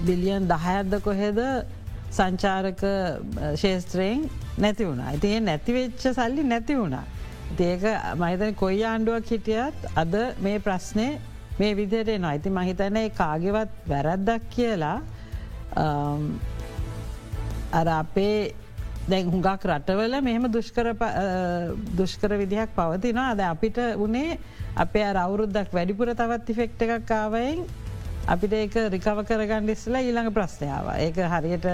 බිලියන් 0.07 0.49
දහයද්ද 0.53 1.01
කොහෙද 1.07 1.41
සංචාරක 2.11 2.83
ශේස්ත්‍රයෙන් 3.63 4.29
නැති 4.59 4.87
වුණා. 4.87 5.11
ඉතිඒ 5.19 5.41
නැතිවෙච්ච 5.41 6.07
සල්ලි 6.19 6.45
නැති 6.53 6.77
වුණා. 6.79 7.05
ඒක 7.59 7.83
මහිතන 8.23 8.55
කොයි 8.55 8.85
ආණ්ඩුවක් 8.85 9.31
හිටියත් 9.35 9.91
අද 10.03 10.15
මේ 10.47 10.59
ප්‍රශ්නය 10.67 11.09
මේ 11.59 11.73
විදියට 11.77 12.11
නවා. 12.19 12.31
ඇති 12.31 12.51
මහිතන 12.51 12.99
කාගෙවත් 13.21 13.71
වැරද්දක් 13.93 14.49
කියලා 14.55 14.99
අර 17.73 17.89
අපේ 17.89 18.55
දැන් 19.11 19.31
හුඟක් 19.35 19.67
රටවල 19.71 20.17
මෙහෙම 20.23 20.49
දුෂ්කර 21.99 22.33
විදිහක් 22.43 22.75
පවතිනවා 22.79 23.29
අද 23.35 23.45
අපිට 23.51 23.79
වනේ 24.03 24.39
අපේ 24.77 25.07
අවුරුද්දක් 25.25 25.73
වැඩිපුර 25.73 26.13
තවත් 26.15 26.55
ඉෆෙක්ට 26.55 26.83
එකක් 26.87 27.07
කාවයෙන් 27.07 27.65
අපිට 28.27 28.53
ඒක 28.53 28.75
රිකව 28.95 29.23
කරගන්න 29.29 29.73
ඉස්සලා 29.75 30.03
ඊළඟ 30.03 30.31
ප්‍රශ්නාව. 30.37 30.93
ඒක 30.99 31.17
හරියට 31.35 31.67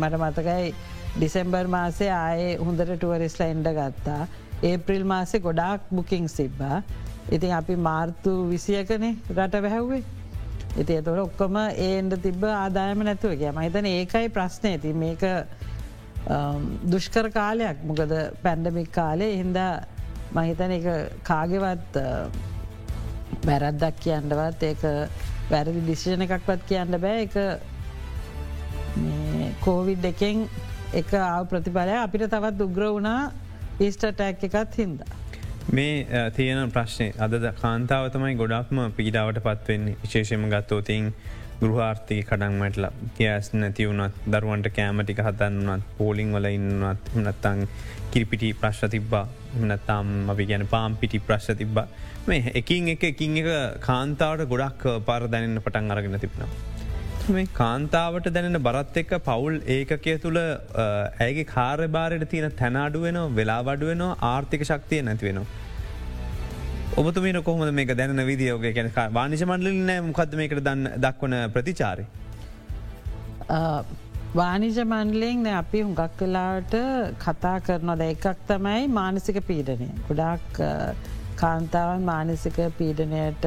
මට 0.00 0.20
මතකයි 0.22 0.74
ඩිසෙම්බර් 1.16 1.66
මාසේ 1.68 2.10
ආයේ 2.10 2.56
හොඳට 2.58 2.90
ටුවරිස්ලා 2.96 3.48
එන්ඩ 3.54 3.70
ගත්තා. 3.78 4.26
ඒප්‍රිල් 4.62 5.04
මාසේ 5.04 5.40
ගොඩාක් 5.40 5.88
බුකින් 5.90 6.28
සිබ්බා. 6.28 6.82
ඉතින් 7.30 7.52
අපි 7.52 7.76
මාර්තු 7.76 8.32
විසියකනේ 8.50 9.16
රට 9.36 9.62
වැැහ්වේ. 9.62 10.02
ඉති 10.76 10.96
එතොට 11.00 11.22
ඔක්කොම 11.22 11.56
ඒන්ඩ 11.88 12.18
තිබ 12.22 12.42
ආදායම 12.44 13.04
නැතුවගේ 13.08 13.52
මහිතන 13.52 13.86
ඒකයි 13.90 14.28
ප්‍රශ්නය 14.36 14.74
ඇති 14.74 14.92
මේක 14.92 15.22
දුෂ්කර 16.92 17.30
කාලයක් 17.30 17.84
මොකද 17.84 18.12
පැන්ඩමික් 18.42 18.90
කාලේ 18.92 19.36
හින්දා 19.36 19.72
මහිතන 20.34 20.72
එක 20.78 20.86
කාගෙවත් 21.22 21.98
බැරද්දක් 23.44 23.96
කියන්නවත් 24.06 24.62
ඒක 24.70 24.82
වැරදි 25.50 25.80
දිශෂණ 25.88 26.24
එකක්වත් 26.26 26.62
කියන්න 26.70 27.00
බෑ 27.04 27.18
එක 27.26 27.34
කෝවිඩ් 29.66 30.04
එකෙන් 30.12 30.46
එක 30.94 31.12
ආව 31.18 31.48
ප්‍රතිඵලය 31.52 31.94
අපිට 32.00 32.26
තවත් 32.30 32.66
උග්‍ර 32.68 32.82
වුණා 32.86 33.20
ඊස්ටටැක් 33.80 34.44
එකත් 34.48 34.78
හින්දා. 34.78 35.12
මේ 35.72 36.30
තියෙන 36.36 36.70
ප්‍රශ්නය 36.70 37.08
අද 37.18 37.32
කාන්තාවතමයි 37.60 38.34
ගොඩක්ම 38.40 38.78
පීඩාවට 38.96 39.38
පත්වෙන්නේ 39.46 39.96
විශේෂම 40.02 40.44
ගත්තෝතින් 40.52 41.12
ගෘහාර්ථික 41.60 42.26
කඩන්මටල 42.28 42.86
තියස් 43.16 43.52
නැතිවුණත් 43.54 44.16
දරුවන්ට 44.26 44.68
කෑමටික 44.76 45.22
හදන්නත් 45.26 45.94
පෝලිං 45.98 46.34
වල 46.36 46.48
ඉන්නත් 46.50 47.14
නත්තං 47.16 47.62
කිරිපිටි 48.10 48.50
ප්‍රශ්්‍ර 48.54 48.90
තිබ්බා 48.90 49.24
නත්තාම් 49.62 50.12
අපි 50.30 50.46
ගැන 50.46 50.66
පාම් 50.66 50.96
පිටි 50.96 51.20
ප්‍රශ්්‍ර 51.20 51.56
තිබ්බා 51.56 51.86
මේ 52.26 52.52
එකින් 52.54 52.88
එක 52.88 53.02
එකින් 53.04 53.40
එක 53.40 53.48
කාන්තාවට 53.80 54.48
ගොඩක් 54.52 54.86
පාර 55.06 55.26
දැනන්න 55.28 55.60
පටන් 55.60 55.92
අරගෙන 55.94 56.20
තිබෙනවා. 56.20 56.52
මේ 57.28 57.48
කාන්තාවට 57.54 58.30
දැනෙන 58.34 58.62
බරත් 58.62 59.02
එක්ක 59.02 59.12
පවුල් 59.26 59.60
ඒකය 59.68 60.14
තුළ 60.18 60.40
ඇගේ 60.40 61.44
කාර්භාරයට 61.46 62.30
තියෙන 62.30 62.56
තැනාඩුවෙන 62.62 63.20
වෙලා 63.36 63.60
වඩුවෙනවා 63.68 64.16
ආර්ථික 64.30 64.64
ශක්තිය 64.64 65.02
නැතිවෙනවා. 65.02 65.63
ඔබතුමීන 66.96 67.42
කොහොම 67.42 67.74
මේක 67.74 67.90
දැන 67.98 68.20
විදිියෝගේ 68.26 68.72
ගැන 68.72 68.90
වානිශ 69.14 69.42
මණ්ඩලින් 69.46 69.86
නෑ 69.86 70.02
මොකක්ද 70.08 70.36
මේකට 70.40 70.60
දන්න 70.66 71.00
දක්වන 71.02 71.34
ප්‍රතිචාරය. 71.54 72.04
වානිජ 74.40 74.78
මණ්ඩලෙෙන් 74.84 75.46
අපි 75.54 75.82
හුඟක් 75.82 76.14
කලාට 76.20 76.76
කතා 77.24 77.56
කරනවා 77.66 77.98
ද 77.98 78.08
එකක් 78.14 78.26
තමයි 78.48 78.86
මානසික 78.88 79.40
පීඩනය. 79.48 79.88
ගොඩක් 80.08 80.62
කාන්තාවන් 81.42 82.06
මානසික 82.10 82.58
පීඩනයට 82.78 83.44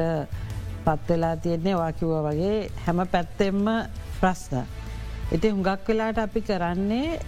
පත්වෙලා 0.84 1.36
තියෙන්නේ 1.36 1.76
වාකිව්ව 1.82 2.14
වගේ 2.28 2.70
හැම 2.84 3.00
පැත්තෙම්ම 3.14 3.66
ප්‍රශ්න. 4.20 4.64
ඉති 5.32 5.54
හුඟක් 5.54 5.88
වෙලාට 5.88 6.18
අපි 6.26 6.40
කරන්නේ 6.50 7.20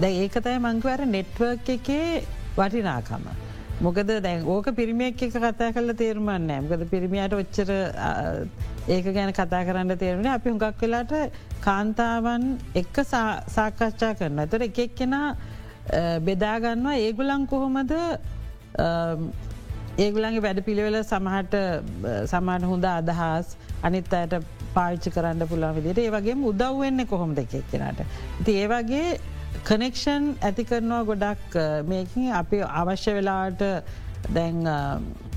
දැ 0.00 0.14
ඒකතයි 0.22 0.58
මංකවර 0.58 1.04
නෙට්වර්ක් 1.16 1.68
එකේ 1.76 2.24
වටිනාකම. 2.56 3.45
මොකද 3.84 4.08
දැන් 4.24 4.46
ඕක 4.48 4.68
පිරිමියක් 4.76 5.22
එක 5.22 5.34
කතා 5.36 5.72
කල 5.76 5.92
තේරුමන්න 6.00 6.48
මකද 6.62 6.86
පිරිමියට 6.92 7.34
ඔච්චර 7.36 7.70
ඒක 8.88 9.10
ගැන 9.16 9.32
කතා 9.36 9.64
කරන්න 9.68 9.98
තේරුණ 10.00 10.28
අපි 10.32 10.48
හුඟක් 10.50 10.80
වෙලාට 10.84 11.12
කාන්තාවන් 11.66 12.46
එක්ක 12.80 12.96
සාකච්ඡා 13.10 14.14
කරන. 14.20 14.48
තොර 14.48 14.64
එකෙක් 14.68 14.96
කෙනා 15.00 15.36
බෙදාගන්නවා 16.28 16.96
ඒගුලන් 17.04 17.46
කොහොමද 17.52 17.92
ඒගුලන්ගේ 19.98 20.44
වැඩ 20.46 20.64
පිළිවෙල 20.64 20.98
සමහට 21.04 21.54
සමාන 22.32 22.68
හොඳ 22.72 22.84
අදහස් 22.96 23.56
අනිත් 23.82 24.12
අයට 24.20 24.40
පාච්චි 24.74 25.12
කරන්න 25.12 25.48
පුළන් 25.52 25.76
විදිට 25.76 26.00
ඒ 26.00 26.10
වගේ 26.16 26.40
උදව්වෙන්න 26.50 27.06
කොහොම 27.12 27.36
දෙකෙක් 27.36 27.68
කෙනට. 27.70 28.00
ති 28.44 28.60
ඒවගේ 28.62 29.08
කනෙක්ෂන් 29.68 30.26
ඇති 30.48 30.64
කරනවා 30.64 31.04
ගොඩක් 31.04 31.56
මේකින් 31.92 32.32
අපි 32.40 32.60
අවශ්‍ය 32.82 33.14
වෙලාට 33.16 33.62
දැන් 34.34 34.60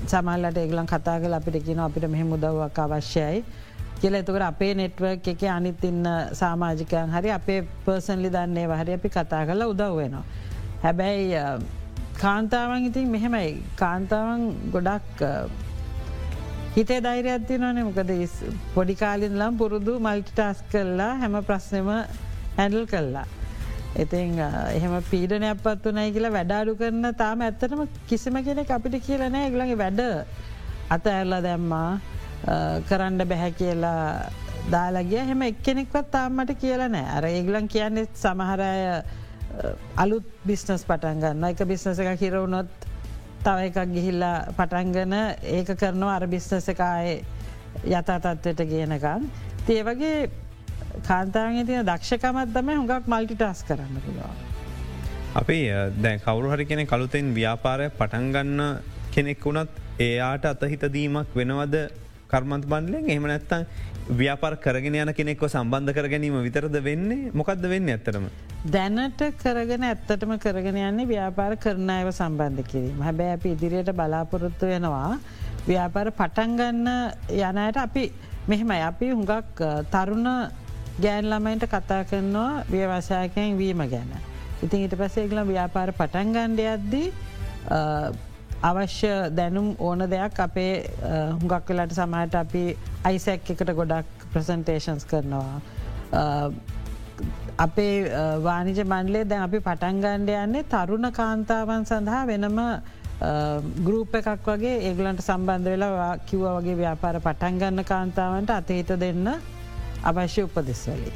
සමල්ලට 0.06 0.60
ඒගලන් 0.62 0.86
කතා 0.92 1.16
කල 1.22 1.34
අපිට 1.38 1.64
කියන 1.66 1.80
අපිට 1.86 2.06
මෙහෙ 2.10 2.24
මුදව්වක් 2.24 2.78
අවශ්‍යයි. 2.78 3.42
කියල 4.00 4.14
එතුකට 4.14 4.42
අපේ 4.42 4.74
නෙට්වක් 4.74 5.26
එක 5.32 5.42
අනිත් 5.54 5.84
ඉන්න 5.84 6.06
සාමාජිකයන් 6.40 7.10
හරි 7.16 7.30
අපේ 7.38 7.58
පර්සන්ලි 7.86 8.30
දන්නේ 8.36 8.68
වහරි 8.72 8.92
අපි 8.98 9.08
කතා 9.16 9.42
කල 9.48 9.66
උදව් 9.72 9.96
වෙනවා. 9.98 10.24
හැබැයි 10.84 11.42
කාන්තාවන් 12.20 12.86
ඉතින් 12.90 13.10
මෙහෙමයි 13.14 13.50
කාන්තාවන් 13.82 14.46
ගොඩක් 14.74 15.26
හිතේ 16.76 17.00
දෛරයක්ති 17.06 17.58
නොනේ 17.58 17.84
මොකද 17.88 18.10
පොඩිකාලින් 18.74 19.36
ලම් 19.40 19.60
පුරුදු 19.60 19.98
මල්ටිටස් 20.06 20.64
කරලා 20.72 21.12
හැම 21.22 21.36
ප්‍රශ්නම 21.50 21.90
හැඩල් 22.58 22.86
කල්ලා. 22.94 23.26
ඉතින් 23.98 24.38
එහෙම 24.38 24.94
පීඩනයක් 25.10 25.62
පත් 25.64 25.92
වනයි 25.92 26.12
කියලා 26.14 26.32
වැඩාඩු 26.36 26.76
කරන 26.80 27.14
තාම 27.22 27.40
ඇත්තටම 27.46 27.82
කිසිම 28.08 28.36
කෙනෙ 28.44 28.64
අපිට 28.78 29.00
කියලනෑ 29.06 29.50
ගලගේ 29.50 29.78
වැඩ 29.82 30.00
අත 30.90 31.06
ඇරලා 31.06 31.40
දැම්මා 31.42 32.00
කරන්න 32.88 33.26
බැහැ 33.32 33.56
කියලා 33.62 34.30
දාලගිය 34.70 35.24
හෙම 35.30 35.42
එක්කෙනෙක්වත් 35.42 36.12
තාම්මට 36.12 36.54
කියලනෑ 36.62 37.06
අර 37.16 37.24
ඒගලන් 37.30 37.68
කියන්නේ 37.68 38.06
සමහරය 38.14 39.02
අලුත් 39.96 40.30
බිස්නස් 40.46 40.86
පටන්ගන්න 40.86 41.50
එක 41.50 41.66
බිස්නස 41.66 41.98
එක 41.98 42.20
හිරවුණොත් 42.20 42.88
තව 43.44 43.68
එකක් 43.70 43.78
ගිහිල්ලා 43.94 44.52
පටන්ගන 44.56 45.14
ඒක 45.56 45.72
කරනවා. 45.80 46.16
අර 46.16 46.26
බිස්නස 46.28 46.68
එකය 46.68 47.24
යථතත්වට 47.88 48.62
ගේනකන්. 48.68 49.30
තිය 49.66 49.82
වගේ 50.90 51.02
කාන්තාගේ 51.08 51.64
තිය 51.66 51.82
දක්ෂකමත් 51.82 52.54
දම 52.54 52.70
හුඟක් 52.78 53.06
මල්ටිටස් 53.06 53.64
කරන්න 53.68 53.96
පුළුවන්. 54.04 54.36
අපි 55.34 55.58
දැ 56.02 56.18
කවරු 56.18 56.50
හරි 56.52 56.64
කෙනෙ 56.66 56.86
කළුතෙන් 56.86 57.34
ව්‍යාපාරය 57.34 57.90
පටන්ගන්න 57.98 58.60
කෙනෙක් 59.14 59.44
වුණත් 59.44 59.70
එයාට 59.98 60.44
අතහිතදීමක් 60.44 61.34
වෙනවද 61.34 61.76
කර්මන්ත 62.28 62.64
බන්ලෙන් 62.66 63.10
එහම 63.10 63.26
නැත්තං 63.26 63.66
ව්‍යාපාර 64.20 64.56
කරගෙන 64.56 64.94
යන 64.94 65.12
කෙනෙක්ව 65.14 65.44
සම්බන්ධ 65.48 65.94
කර 65.94 66.08
ගැනීම 66.08 66.38
විතරද 66.42 66.76
වෙන්නේ 66.82 67.30
මොකක්ද 67.32 67.66
වෙන්න 67.72 67.88
ඇත්තරම. 67.88 68.26
දැනට 68.74 69.22
කරගෙන 69.42 69.84
ඇත්තටම 69.90 70.32
කරගෙන 70.38 70.80
යන්නේ 70.86 71.06
ව්‍යාපාර 71.06 71.56
කරන 71.56 71.90
අයව 71.90 72.10
සම්බන්ධ 72.12 72.66
කිරීම 72.72 73.04
හැබැ 73.08 73.30
අපි 73.36 73.54
ඉදිරියට 73.56 73.92
බලාපොරොත්තු 74.00 74.72
වෙනවා 74.72 75.18
ව්‍යාපාර 75.66 76.10
පටන්ගන්න 76.20 76.88
යනයට 77.30 77.78
අපි 77.86 78.04
මෙහෙමයි 78.48 78.82
අපි 78.90 79.10
හුඟක් 79.14 79.62
තරුණ 79.94 80.26
ගෑන් 81.00 81.26
ළමයින්ට 81.26 81.66
කතා 81.66 82.02
කරනවා 82.04 82.64
ව්‍යවසායකයෙන් 82.66 83.58
වීම 83.58 83.82
ගැන. 83.86 84.10
ඉතින් 84.62 84.80
ඊට 84.80 84.96
පසේගල 84.96 85.40
ව්‍යාපාර 85.46 85.92
පටන්ගණ්ඩ 85.92 86.60
අද්දී 86.68 87.08
අවශ්‍ය 88.62 89.12
දැනුම් 89.32 89.68
ඕන 89.80 90.04
දෙයක් 90.06 90.40
අපේ 90.40 90.72
හුඟක් 91.32 91.68
වෙලාට 91.68 91.92
සමහට 91.92 92.34
අපි 92.36 92.64
අයිසැක් 93.04 93.50
එකට 93.50 93.72
ගොඩක් 93.72 94.26
ප්‍රසන්ටේෂන්ස් 94.32 95.04
කරනවා. 95.04 95.60
අපේ 97.58 97.94
වානිජ 98.42 98.84
මණ්ඩලේ 98.84 99.24
දැන් 99.24 99.42
අපි 99.42 99.60
පටන්ගණ්ඩ 99.60 100.34
යන්නේ 100.36 100.64
තරුණ 100.66 101.12
කාන්තාවන් 101.12 101.84
සඳහා 101.84 102.26
වෙනම 102.26 102.60
ගරුප 103.80 104.14
එකක් 104.14 104.46
වගේ 104.46 104.76
ඒගලන්ට 104.82 105.20
සම්බන්ධ 105.20 105.70
වෙලා 105.70 106.12
කිව්ව 106.26 106.44
වගේ 106.50 106.76
ව්‍යාපාර 106.76 107.20
පටන්ගන්න 107.20 107.84
කාන්තාවන්ට 107.84 108.52
අතහිත 108.52 108.92
දෙන්න 108.98 109.32
අවශ්‍ය 110.04 110.42
උපදෙස්වලින්. 110.42 111.14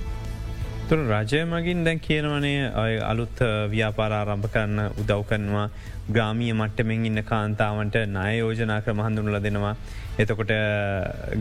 තුර 0.89 0.99
රජය 0.99 1.45
මගින් 1.49 1.85
දැන් 1.85 2.01
කියනවනේ 2.07 2.71
ඔය 2.83 2.97
අලුත් 3.11 3.39
ව්‍යාපාරාරම්භ 3.73 4.49
කරන්න 4.55 4.81
උදව් 5.03 5.23
කරනවා 5.31 5.69
ග්‍රාමිය 6.13 6.53
මට්ටමෙන් 6.53 7.07
ඉන්න 7.11 7.23
කාන්තාවන්ට 7.31 7.97
නය 8.17 8.27
යෝජනා 8.39 8.81
ක්‍රම 8.83 9.01
හඳුනල 9.07 9.39
දෙනවා. 9.47 9.75
එතකොට 10.19 10.53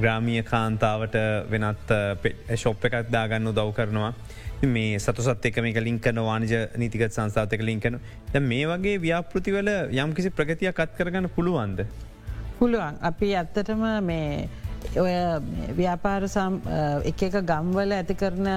ග්‍රාමිය 0.04 0.44
කාන්තාවට 0.44 1.18
වෙනත් 1.52 1.92
ශොප් 2.64 2.88
එකක් 2.90 3.12
දාගන්න 3.12 3.52
උදව් 3.52 3.74
කරනවා. 3.80 4.14
මේ 4.66 5.00
සතුසත් 5.00 5.46
එක 5.46 5.60
මේක 5.66 5.78
ලින්කන 5.88 6.24
වානජ 6.30 6.56
නීතිකත් 6.80 7.12
සංස්ථාතක 7.12 7.68
ලින්කන 7.70 8.00
ද 8.32 8.40
මේ 8.40 8.66
වගේ 8.66 8.98
ව්‍යාපෘතිවල 9.06 9.70
යම් 9.92 10.14
කිසි 10.16 10.32
ප්‍රගතියක් 10.32 10.76
කත් 10.76 10.98
කරගන්න 10.98 11.28
පුළුවන්ද. 11.36 11.84
පුළුවන් 12.60 13.00
අපි 13.02 13.36
ඇත්තටම 13.36 13.84
මේ 14.02 14.48
ඔය 15.04 15.14
ව්‍යාපාර 15.80 16.24
එක 17.12 17.24
එක 17.30 17.36
ගම්වල 17.52 17.92
ඇති 18.00 18.16
කරන 18.22 18.48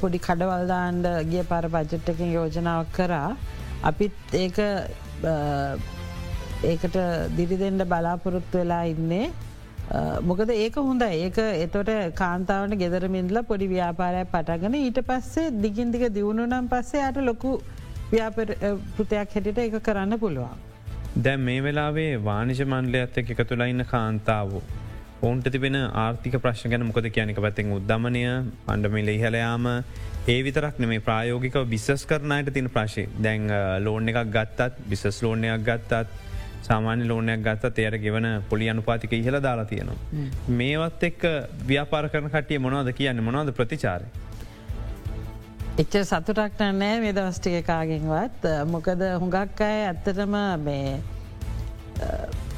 පොඩි 0.00 0.18
කඩවල්දාන්ඩ 0.26 1.06
ගිය 1.32 1.44
පාර 1.50 1.64
පජට්ටකින් 1.74 2.32
යෝජනාවක් 2.36 2.90
කරා. 2.96 3.36
අපිත් 3.90 4.16
ඒක 4.44 4.58
ඒකට 6.70 6.96
දිරිදෙන්ට 7.36 7.84
බලාපොරොත්තු 7.92 8.58
වෙලා 8.62 8.84
ඉන්නේ. 8.94 9.26
මොකද 10.28 10.50
ඒක 10.54 10.74
හොඳ 10.88 11.02
ඒක 11.02 11.38
එතොට 11.64 11.90
කාන්තාවට 12.20 12.78
ගෙදරමින්දල 12.82 13.38
පොඩි 13.50 13.68
ව්‍යාපාරය 13.74 14.22
පටගන 14.32 14.74
ඊට 14.80 14.98
පස්සේ 15.10 15.52
දිගින්දික 15.64 16.04
දියුණු 16.16 16.46
නම් 16.46 16.66
පස්සේ 16.72 17.04
යට 17.08 17.20
ලොකු 17.28 17.52
ව්‍යාපෘතයක් 18.12 19.12
හැටිට 19.34 19.58
එක 19.66 19.78
කරන්න 19.86 20.18
පුළුවන්. 20.24 20.67
දැම් 21.16 21.40
මේ 21.40 21.62
වෙලාවේ 21.62 22.10
වානිජ 22.24 22.60
මන්ලය 22.64 23.00
ඇත්ත 23.00 23.18
එක 23.18 23.40
තුළයින්න 23.48 23.84
කාන්තාවෝ. 23.86 24.62
ඔවුන්ට 25.22 25.48
තිබෙන 25.52 25.76
ආර්ථික 25.76 26.36
ප්‍රශ්න 26.42 26.70
ගැන 26.70 26.86
මොකද 26.86 27.08
කියනක 27.10 27.40
පැතිෙන් 27.40 27.72
උද්දමනය 27.72 28.22
අන්ඩමිල 28.66 29.08
ඉහලයාම 29.08 29.66
ඒ 30.28 30.38
විතරක් 30.42 30.78
නෙමේ 30.78 31.00
ප්‍රායෝගික 31.00 31.56
බිස්සස් 31.66 32.06
කරනයට 32.06 32.52
තින 32.54 32.70
ප්‍රශය 32.70 33.08
දැන් 33.18 33.48
ලෝන 33.80 34.08
එකක් 34.08 34.30
ගත්තත් 34.36 34.84
බිසස් 34.90 35.22
ලෝනයක් 35.22 35.64
ගත්තත් 35.64 36.06
සාමාන්‍ය 36.62 37.08
ලෝනයක් 37.08 37.42
ගත්තත් 37.42 37.78
එයට 37.78 38.00
ගෙවන 38.04 38.28
පොලි 38.48 38.70
අනුපාතික 38.70 39.12
ඉහල 39.12 39.40
දාලා 39.42 39.64
තියෙනවා. 39.64 39.96
මේවත් 40.48 41.02
එක් 41.02 41.20
ව්‍යාපාර 41.66 42.08
කරන 42.08 42.30
කටිය 42.30 42.58
මොනවද 42.58 42.92
කියන්න 42.92 43.24
මොනවද 43.24 43.52
ප්‍රතිචාරය. 43.52 44.06
එච්ච 45.78 45.94
සතුටක් 46.10 46.58
නෑ 46.58 46.94
මේ 47.02 47.12
දවස්ටික 47.14 47.66
කාගෙන්වත්. 47.66 48.46
මොකද 48.66 49.02
හුඟක් 49.22 49.60
අය 49.66 49.84
ඇත්තටම 49.90 50.34
මේ 50.64 50.98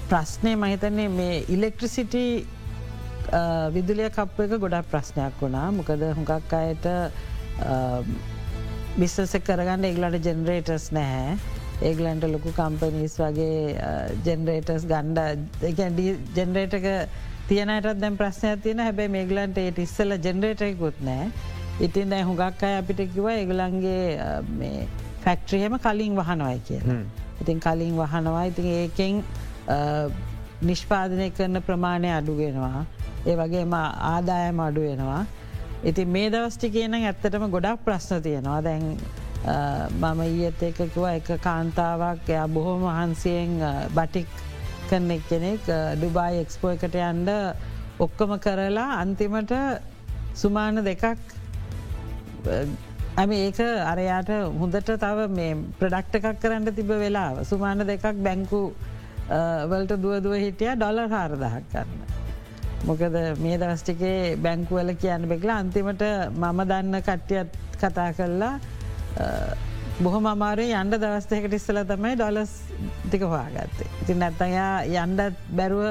ප්‍රශ්නය 0.09 0.55
මහිතන්නේ 0.63 1.09
මේ 1.17 1.35
ඉලෙක්ට්‍රසිටි 1.57 2.23
විදුලිය 3.77 4.09
කප්ප 4.17 4.47
එක 4.47 4.57
ගොඩක් 4.65 4.89
ප්‍රශ්නයක් 4.95 5.37
වුණා. 5.45 5.67
මොකද 5.79 6.07
හුඟක් 6.17 6.57
අයට 6.63 6.89
බිස්සස 8.97 9.37
කරගන්න 9.51 9.85
එගලට 9.91 10.25
ජෙනරේටර්ස් 10.31 10.89
නැහැ. 10.99 11.37
ඒගලන්ට 11.91 12.25
ලොකු 12.33 12.57
කම්පනීස් 12.57 13.21
වගේ 13.21 13.61
ජෙනරේටර්ස් 14.25 14.89
ගණ්ඩ 14.89 15.79
ජෙනරේටක 16.41 16.89
තියනටත් 17.53 17.95
දැම් 18.01 18.17
ප්‍රශ්නයක් 18.17 18.65
තියෙන 18.65 18.87
හැබැයි 18.89 19.17
මේගලන්ට 19.21 19.65
ඒට 19.69 19.87
ඉස්සල 19.89 20.21
ජෙනරේටයකුත් 20.25 21.05
නෑ 21.05 21.33
ඉතින් 21.81 22.11
දැ 22.11 22.23
හුඟක් 22.23 22.63
අය 22.63 22.77
අපිට 22.79 23.01
කිව 23.15 23.27
ඒගලන්ගේ 23.29 24.19
ෆැක්ට්‍රියම 25.25 25.79
කලින් 25.79 26.17
වහනවයි 26.17 26.59
කියලා. 26.69 27.01
ඉතින් 27.41 27.61
කලින් 27.61 27.95
වහනවා 27.97 28.45
ඉතින් 28.45 28.67
ඒකෙන් 28.75 29.23
නිෂ්පාදනය 30.63 31.31
කරන 31.31 31.63
ප්‍රමාණය 31.63 32.11
අඩුගෙනවා. 32.19 32.85
ඒ 33.27 33.37
වගේම 33.37 33.75
ආදායම 33.75 34.61
අඩුවෙනවා. 34.61 35.25
ඉතින් 35.85 36.09
මේ 36.09 36.29
දවස්ටි 36.31 36.71
කියන 36.71 36.95
ඇත්තටම 36.97 37.49
ගොඩක් 37.51 37.85
ප්‍රශ්න 37.85 38.23
තියෙනවා 38.23 38.61
දැන් 38.63 38.85
මම 39.43 40.21
ඊත් 40.23 40.63
එකකිව 40.63 41.05
එක 41.07 41.29
කාන්තාවක් 41.41 42.29
එයා 42.29 42.47
බොහොම 42.49 42.83
වහන්සයෙන් 42.83 43.57
බටික් 43.95 44.29
කරනෙක් 44.91 45.23
කෙනෙක් 45.29 45.65
ඩුබායි 45.97 46.43
එක්ස්පෝ 46.45 46.75
එකට 46.77 46.97
යන්ඩ 47.01 47.31
ඔක්කොම 47.99 48.37
කරලා 48.39 49.01
අන්තිමට 49.01 49.55
සුමාන 50.35 50.85
දෙකක් 50.85 51.40
ඇම 53.17 53.33
ඒක 53.33 53.59
අරයාට 53.93 54.31
හොඳට 54.61 54.91
තව 55.05 55.29
මේ 55.39 55.57
ප්‍රඩක්ට 55.81 56.15
එකක් 56.21 56.41
කරන්න 56.43 56.75
තිබ 56.79 56.91
වෙලා 57.05 57.45
සුමාන 57.51 57.87
දෙකක් 57.91 58.07
බැංකු 58.27 58.63
වලට 59.73 60.01
දුවදුව 60.05 60.35
හිටිය 60.45 60.75
ඩොල 60.77 61.01
හාරදහක් 61.15 61.65
කරන්න. 61.73 62.01
මොකද 62.89 63.17
මේ 63.45 63.57
දවස්ටිකේ 63.63 64.37
බැංකුවල 64.45 64.95
කියන්න 65.03 65.29
බෙක්ලා 65.33 65.59
අන්තිමට 65.65 66.05
මම 66.43 66.61
දන්න 66.71 67.03
කට්ටියත් 67.09 67.59
කතා 67.81 68.13
කරලා 68.19 68.55
බොහොම 70.05 70.27
අමාරය 70.31 70.67
යන්ඩ 70.73 70.97
දවස්තයකට 71.03 71.59
ඉස්සල 71.59 71.83
තමයි 71.91 72.15
ඩොලස් 72.17 72.55
ටික 73.09 73.27
හවාගත්තේ. 73.27 73.91
ඉති 74.03 74.15
නැත්තයා 74.23 74.73
යන්ඩත් 75.03 75.45
බැරුව 75.59 75.85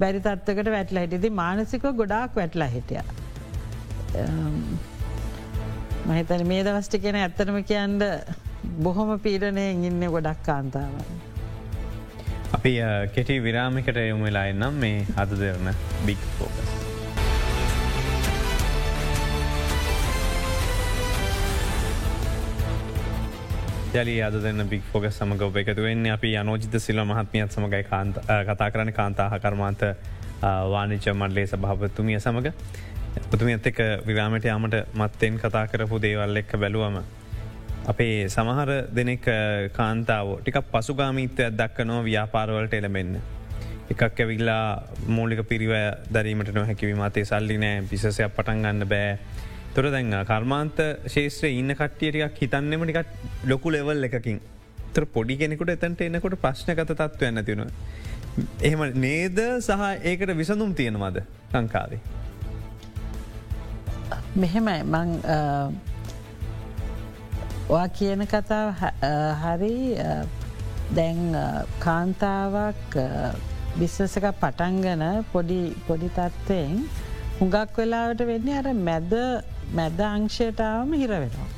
බැරි 0.00 0.20
තත්වකට 0.24 0.72
වැටලා 0.74 1.06
හිටිති 1.06 1.30
මානසික 1.30 1.86
ගොඩාක් 2.00 2.34
වැටලා 2.40 2.70
හිටිය. 2.74 3.02
මහිතන 6.08 6.46
මේ 6.46 6.64
දවස්ටි 6.66 6.98
කියෙන 7.02 7.16
ඇත්තනම 7.20 7.56
කියන්ඩ 7.70 8.02
බොහොම 8.84 9.10
පීඩනය 9.24 9.64
ඉන්න 9.88 10.04
ගොඩක් 10.14 10.42
කාන්තාවන්. 10.48 11.06
අපි 12.56 12.72
කෙටි 13.14 13.42
විරාමිකට 13.46 13.98
යොමවෙලා 14.02 14.44
එන්නම් 14.52 14.82
මේ 14.84 15.06
අද 15.22 15.30
දෙරන 15.40 15.70
බික් 16.06 16.22
පෝකස්. 16.38 16.74
ජලි 23.94 24.16
අද 24.22 24.34
දෙන්න 24.44 24.68
බික් 24.68 24.82
ෆෝග 24.92 25.10
සමග 25.10 25.42
ඔබ 25.48 25.56
එකතු 25.56 25.82
වෙන්නේ 25.82 26.12
අපි 26.12 26.36
අනෝජිත 26.36 26.74
සිල්ල 26.86 27.02
මහත්මියත් 27.10 27.54
සමඟයි 27.54 27.84
කතා 28.48 28.70
කරන 28.70 28.92
කාන්තාහ 28.98 29.38
කර්මාන්ත 29.44 29.82
වානිච 30.72 31.06
මඩලේ 31.14 31.46
සභාපතුමිය 31.52 32.20
සමඟ 32.20 32.52
පුතුම 33.24 33.48
ඇත් 33.48 33.66
එක 33.66 33.78
විරාමට 34.04 34.44
යාමට 34.44 34.76
මත්තෙන් 34.94 35.38
කතා 35.38 35.66
කරපු 35.66 35.98
දේවල් 35.98 36.36
එක්ක 36.36 36.52
බැලුවම. 36.56 36.98
අපේ 37.86 38.28
සමහර 38.28 38.70
දෙනෙක් 38.90 39.26
කාන්තාව 39.72 40.28
ටික 40.38 40.58
පසුගාමීත්වයක් 40.66 41.54
දක්කනෝ 41.54 42.02
ව්‍යාපාරවලට 42.02 42.74
එළබෙන්න. 42.74 43.16
එකක් 43.88 44.02
ඇවිල්ලා 44.02 44.82
මූලික 45.08 45.42
පිරිව 45.44 45.72
දරීමට 46.10 46.50
නොහැකිවීම 46.52 47.02
අතේ 47.02 47.24
සල්ලි 47.24 47.58
නෑ 47.58 47.84
පිසසයක් 47.84 48.18
පටන් 48.30 48.62
ගන්න 48.62 48.88
බෑ 48.88 49.12
තොර 49.74 49.90
දැන් 49.90 50.12
කර්මාන්ත 50.24 50.82
ශේත්‍රය 51.06 51.52
ඉන්න 51.54 51.74
කට්ටියටියක් 51.74 52.42
හිතන්නෙම 52.42 52.84
ටිකත් 52.84 53.46
ලොකු 53.46 53.70
ලෙවල් 53.70 54.08
එකකින් 54.08 54.40
තර 54.92 55.06
පොඩි 55.08 55.36
කෙනෙකුට 55.36 55.72
එතන්ට 55.72 56.02
එන්නකොට 56.02 56.38
ප්‍රශ්නගත 56.38 56.92
තත්ව 56.92 57.30
යන්න 57.30 57.44
තිෙන. 57.44 57.64
එහෙම 58.60 58.86
නේද 58.98 59.42
සහ 59.58 59.90
ඒකට 60.04 60.32
විසඳුම් 60.34 60.72
තියෙනවද 60.74 61.20
ලංකාවේ. 61.54 62.00
මෙහෙමයි 64.36 64.82
මං 64.84 65.10
ඔයා 67.68 67.88
කියන 67.98 68.22
කතාව 68.32 68.68
හරි 69.42 69.76
දැන් 70.96 71.20
කාන්තාවක් 71.84 72.96
බිස්සසක 73.78 74.26
පටන්ගන 74.42 75.04
පොඩි 75.32 75.60
පොඩි 75.86 76.08
තත්ත්වයෙන් 76.18 76.74
හුඟක් 77.38 77.78
වෙලාවට 77.80 78.24
වෙන්නේ 78.30 78.58
අර 78.60 78.68
මැද 78.88 79.14
මැද 79.78 80.00
අංශයටාවම 80.08 80.92
හිර 81.02 81.12
වෙනවා. 81.14 81.48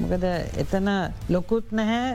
මොකද 0.00 0.24
එතන 0.62 0.90
ලොකුත් 1.34 1.72
නැහැ 1.72 2.10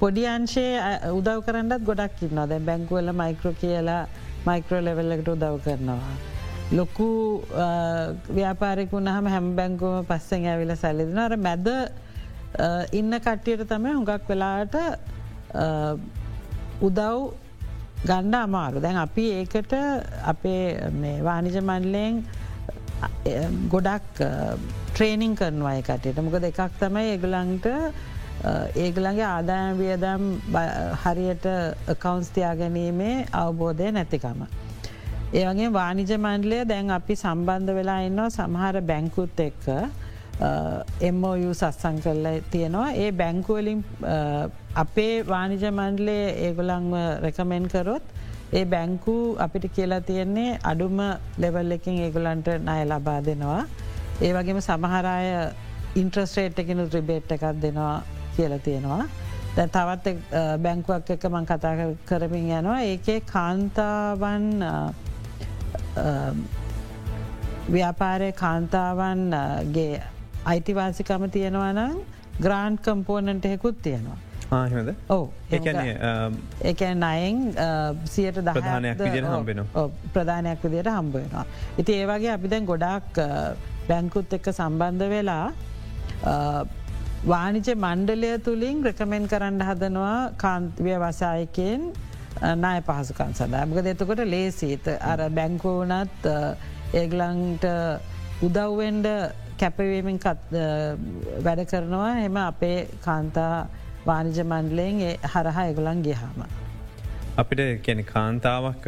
පොඩි 0.00 0.26
අංශේ 0.34 0.74
උදව් 1.18 1.40
කරන්නත් 1.46 1.86
ගොඩක් 1.88 2.26
ඉන්නවා 2.26 2.46
දැ 2.52 2.60
බැංකුවල 2.68 3.12
මයික්‍රෝ 3.22 3.54
කියලා 3.62 4.02
මයික්‍රෝ 4.48 4.82
ලෙවල්ලකට 4.86 5.32
උදව් 5.34 5.56
කරනවා. 5.64 6.14
ලොකු 6.78 7.08
ව්‍යාපාරෙකුුණ 8.36 9.10
හම 9.10 9.26
හැම් 9.34 9.46
බැංකුවම 9.58 10.04
පස්සෙන් 10.10 10.44
ඇවිල 10.50 10.72
සැලදින 10.82 11.18
අර 11.18 11.36
මැද 11.46 11.68
ඉන්න 12.98 13.12
කට්ටියට 13.24 13.64
තමයි 13.72 13.94
හුඟක් 13.96 14.28
වෙලාට 14.30 14.76
උදව් 16.88 17.18
ගණ්ඩ 18.10 18.36
අමාරු. 18.42 18.80
දැන් 18.84 18.98
අපි 19.06 19.24
ඒකට 19.40 19.74
අපේ 20.32 20.62
වානිජ 21.26 21.58
මණ්ලයෙන් 21.60 22.22
ගොඩක් 23.74 24.22
ට්‍රේනිං 24.94 25.34
කරනවාය 25.42 25.82
කටයට 25.90 26.22
මොකද 26.24 26.48
එකක් 26.52 26.78
තමයි 26.80 27.04
ඒගලන්ට 27.16 27.66
ඒගලගේ 28.84 29.28
ආදායම් 29.34 29.76
වියදම් 29.82 30.24
හරියට 31.02 31.46
කවන්ස් 32.02 32.28
තියා 32.34 32.54
ගැනීමේ 32.62 33.14
අවබෝධය 33.42 33.90
නැතිකම. 33.98 34.40
ඒවගේ 35.32 35.72
වානිජ 35.72 36.12
මණ්ඩලය 36.18 36.60
දැන් 36.66 36.90
අපි 36.90 37.14
සම්බන්ධ 37.16 37.74
වෙලා 37.74 38.00
ඉන්නවා 38.06 38.30
සමහර 38.30 38.80
බැංකුත් 38.82 39.40
එක්ක 39.40 39.66
එම්මෝයු 41.08 41.50
සත්සං 41.54 42.00
කරල 42.04 42.26
තියෙනවා 42.52 42.88
ඒ 43.02 43.10
බැංකුවලින් 43.12 43.84
අපේ 44.76 45.14
වානිජ 45.26 45.64
මණ්ඩලේ 45.70 46.24
ඒගොලංව 46.46 46.96
රැකමෙන් 47.24 47.68
කරොත් 47.68 48.06
ඒ 48.52 48.64
බැංකු 48.66 49.14
අපිට 49.38 49.66
කියලා 49.74 50.00
තියෙන්නේ 50.02 50.58
අඩුම 50.64 50.98
ලෙවල් 51.38 51.70
එකින් 51.70 51.98
ඒගොලන්ට 51.98 52.48
නය 52.68 52.80
ලබා 52.84 53.20
දෙනවා. 53.24 53.62
ඒ 54.22 54.32
වගේම 54.34 54.58
සමහරය 54.60 55.28
ඉන්ට්‍රස්ටේට් 55.94 56.58
එකනු 56.58 56.86
ත්‍රිබේට් 56.88 57.32
එකක් 57.32 57.44
දෙනවා 57.62 58.02
කියල 58.36 58.54
තියෙනවා. 58.58 59.04
දැ 59.56 59.68
තවත් 59.68 60.16
බැංකුවක් 60.64 61.14
එක 61.16 61.28
මං 61.30 61.46
කතා 61.46 61.74
කරමින් 62.08 62.50
යනවා 62.58 62.80
ඒකේ 62.88 63.20
කාන්තාවන් 63.32 64.50
ව්‍යාපාරය 67.74 68.32
කාන්තාවන්ගේ 68.42 70.02
අයිතිවාසිකම 70.52 71.24
තියෙනවනම් 71.36 71.94
ග්‍රාන්් 72.44 72.78
කම්පෝනන්ට 72.84 73.44
හෙකුත් 73.52 73.78
තියෙනවා. 73.82 74.18
ආහද 74.50 74.88
ඕ 75.08 75.24
එක 76.70 76.80
නයෙන් 77.02 77.36
සියට 78.14 78.40
දහනයක් 78.48 79.02
හම්බෙන 79.26 79.60
ප්‍රධානයක් 80.14 80.62
විදියට 80.64 80.90
හම්බවෙනවා. 80.96 81.44
ඉති 81.78 81.92
ඒවගේ 82.00 82.32
අපි 82.36 82.50
දැන් 82.52 82.66
ගොඩක් 82.72 83.22
බැංකුත් 83.88 84.32
එක්ක 84.38 84.52
සම්බන්ධ 84.52 85.08
වෙලා 85.14 85.46
වානිජ 87.32 87.68
මණ්ඩලය 87.76 88.32
තුළින් 88.46 88.84
රැකමෙන් 88.88 89.24
කරන්න 89.32 89.62
හදනවා 89.68 90.18
කාන්තිවය 90.42 90.94
වසායකයෙන් 91.04 91.82
නාය 92.56 92.80
පහසුකන් 92.88 93.34
සඳහා. 93.34 93.66
මක 93.66 93.84
දෙතකොට 93.88 94.22
ලේසිත 94.34 94.88
අර 95.00 95.20
බැංකෝනත් 95.38 96.26
ඒගලන්ට 96.94 97.64
උදව්වෙන්ඩ 98.42 99.06
කැපවීමෙන් 99.60 100.18
වැඩ 101.46 101.62
කරනවා. 101.72 102.10
එම 102.24 102.36
අපේ 102.46 102.78
කාන්තා 103.06 103.54
වානිජ 104.06 104.42
මණ්ඩලයෙන් 104.44 104.98
හරහා 105.34 105.66
එගුලන් 105.72 106.02
ගිහාම. 106.08 106.40
අපිට 107.36 107.60
කැන 107.86 108.04
කාන්තාවක් 108.14 108.86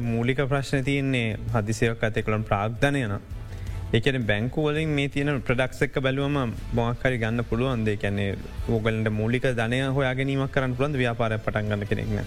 මූලික 0.00 0.40
ප්‍රශ්න 0.48 0.84
තියන්නේ 0.84 1.28
හදිසියක් 1.54 2.02
ඇතෙකළන් 2.08 2.44
ප්‍රාග්ධනයන 2.44 3.14
එකන 3.92 4.16
බැංකුවලින් 4.26 4.90
මේ 4.96 5.08
තියන 5.14 5.28
ප්‍රඩක්ස් 5.46 5.80
එක්ක 5.84 5.96
බැලුවම 6.04 6.36
මොක්කරි 6.78 7.16
ගන්න 7.22 7.44
පුළුවන්දේ 7.48 7.96
කැනෙ 8.02 8.26
ඕගලට 8.68 9.08
මූලික 9.12 9.46
ධනය 9.58 9.80
හොයා 9.96 10.12
ගැනීමක් 10.18 10.52
කරන්න 10.54 10.76
පුළන්ද 10.78 10.98
ව්‍යාපාර 11.00 11.32
පටන්ගන්න 11.38 11.88
කෙනෙක්න. 11.90 12.20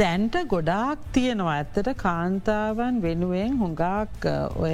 දැන්ට 0.00 0.38
ගොඩාක් 0.52 1.02
තියෙනවා 1.12 1.56
ඇත්තට 1.56 1.90
කාන්තාවන් 1.98 3.02
වෙනුවෙන් 3.02 3.58
හුඟක් 3.62 4.24
ඔය 4.58 4.72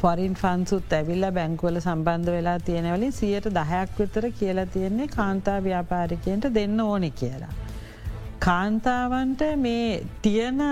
ෆොරින් 0.00 0.34
ෆන්සුත් 0.34 0.96
ඇවිල්ල 1.00 1.28
බැංකුවල 1.40 1.80
සම්බන්ධ 1.82 2.32
වෙලා 2.36 2.56
තියෙනවලින් 2.70 3.14
සියයට 3.18 3.50
දහයක් 3.58 4.00
විතර 4.00 4.28
කියලා 4.40 4.66
තියෙන්නේ 4.78 5.10
කාන්තා 5.18 5.58
ව්‍යාපාරිකයන්ට 5.68 6.48
දෙන්න 6.56 6.80
ඕනෙ 6.80 7.12
කියලා. 7.20 7.52
කාන්තාවන්ට 8.40 9.46
මේ 9.58 9.86
තියෙන 10.22 10.66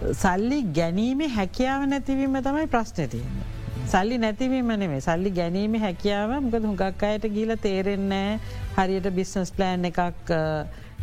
සල්ලි 0.00 0.62
ගැනීම 0.72 1.20
හැකියාව 1.28 1.86
නැතිවීම 1.86 2.36
තමයි 2.42 2.66
ප්‍රශ්න 2.66 3.08
තියන්න. 3.08 3.40
සල්ලි 3.86 4.18
නැතිවීම 4.18 4.72
නෙමේ 4.74 5.00
සල්ලි 5.00 5.30
ගැනීම 5.30 5.74
හැකියාව 5.78 6.32
මකද 6.38 6.64
හුඟක් 6.64 7.02
අයට 7.04 7.26
ගීල 7.34 7.52
තේරෙන්නේ 7.60 8.38
හරියට 8.76 9.08
බිස්නස් 9.12 9.52
ප්ලෑන් 9.52 9.84
එකක් 9.90 10.32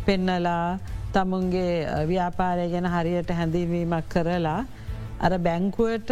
පෙන්නලා 0.06 0.78
තමුන්ගේ 1.12 2.06
ව්‍යාපාරය 2.10 2.68
ගැන 2.74 2.88
හරියට 2.94 3.30
හැඳීවීමක් 3.40 4.08
කරලා 4.14 4.60
අර 5.20 5.38
බැංකුවට 5.38 6.10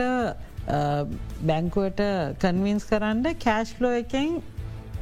බැංකුවට 1.42 2.03
කන්වින්ස් 2.42 2.87
කරන්න 2.90 3.25
කෑශ්ලෝ 3.44 3.94
එකෙන් 4.03 4.38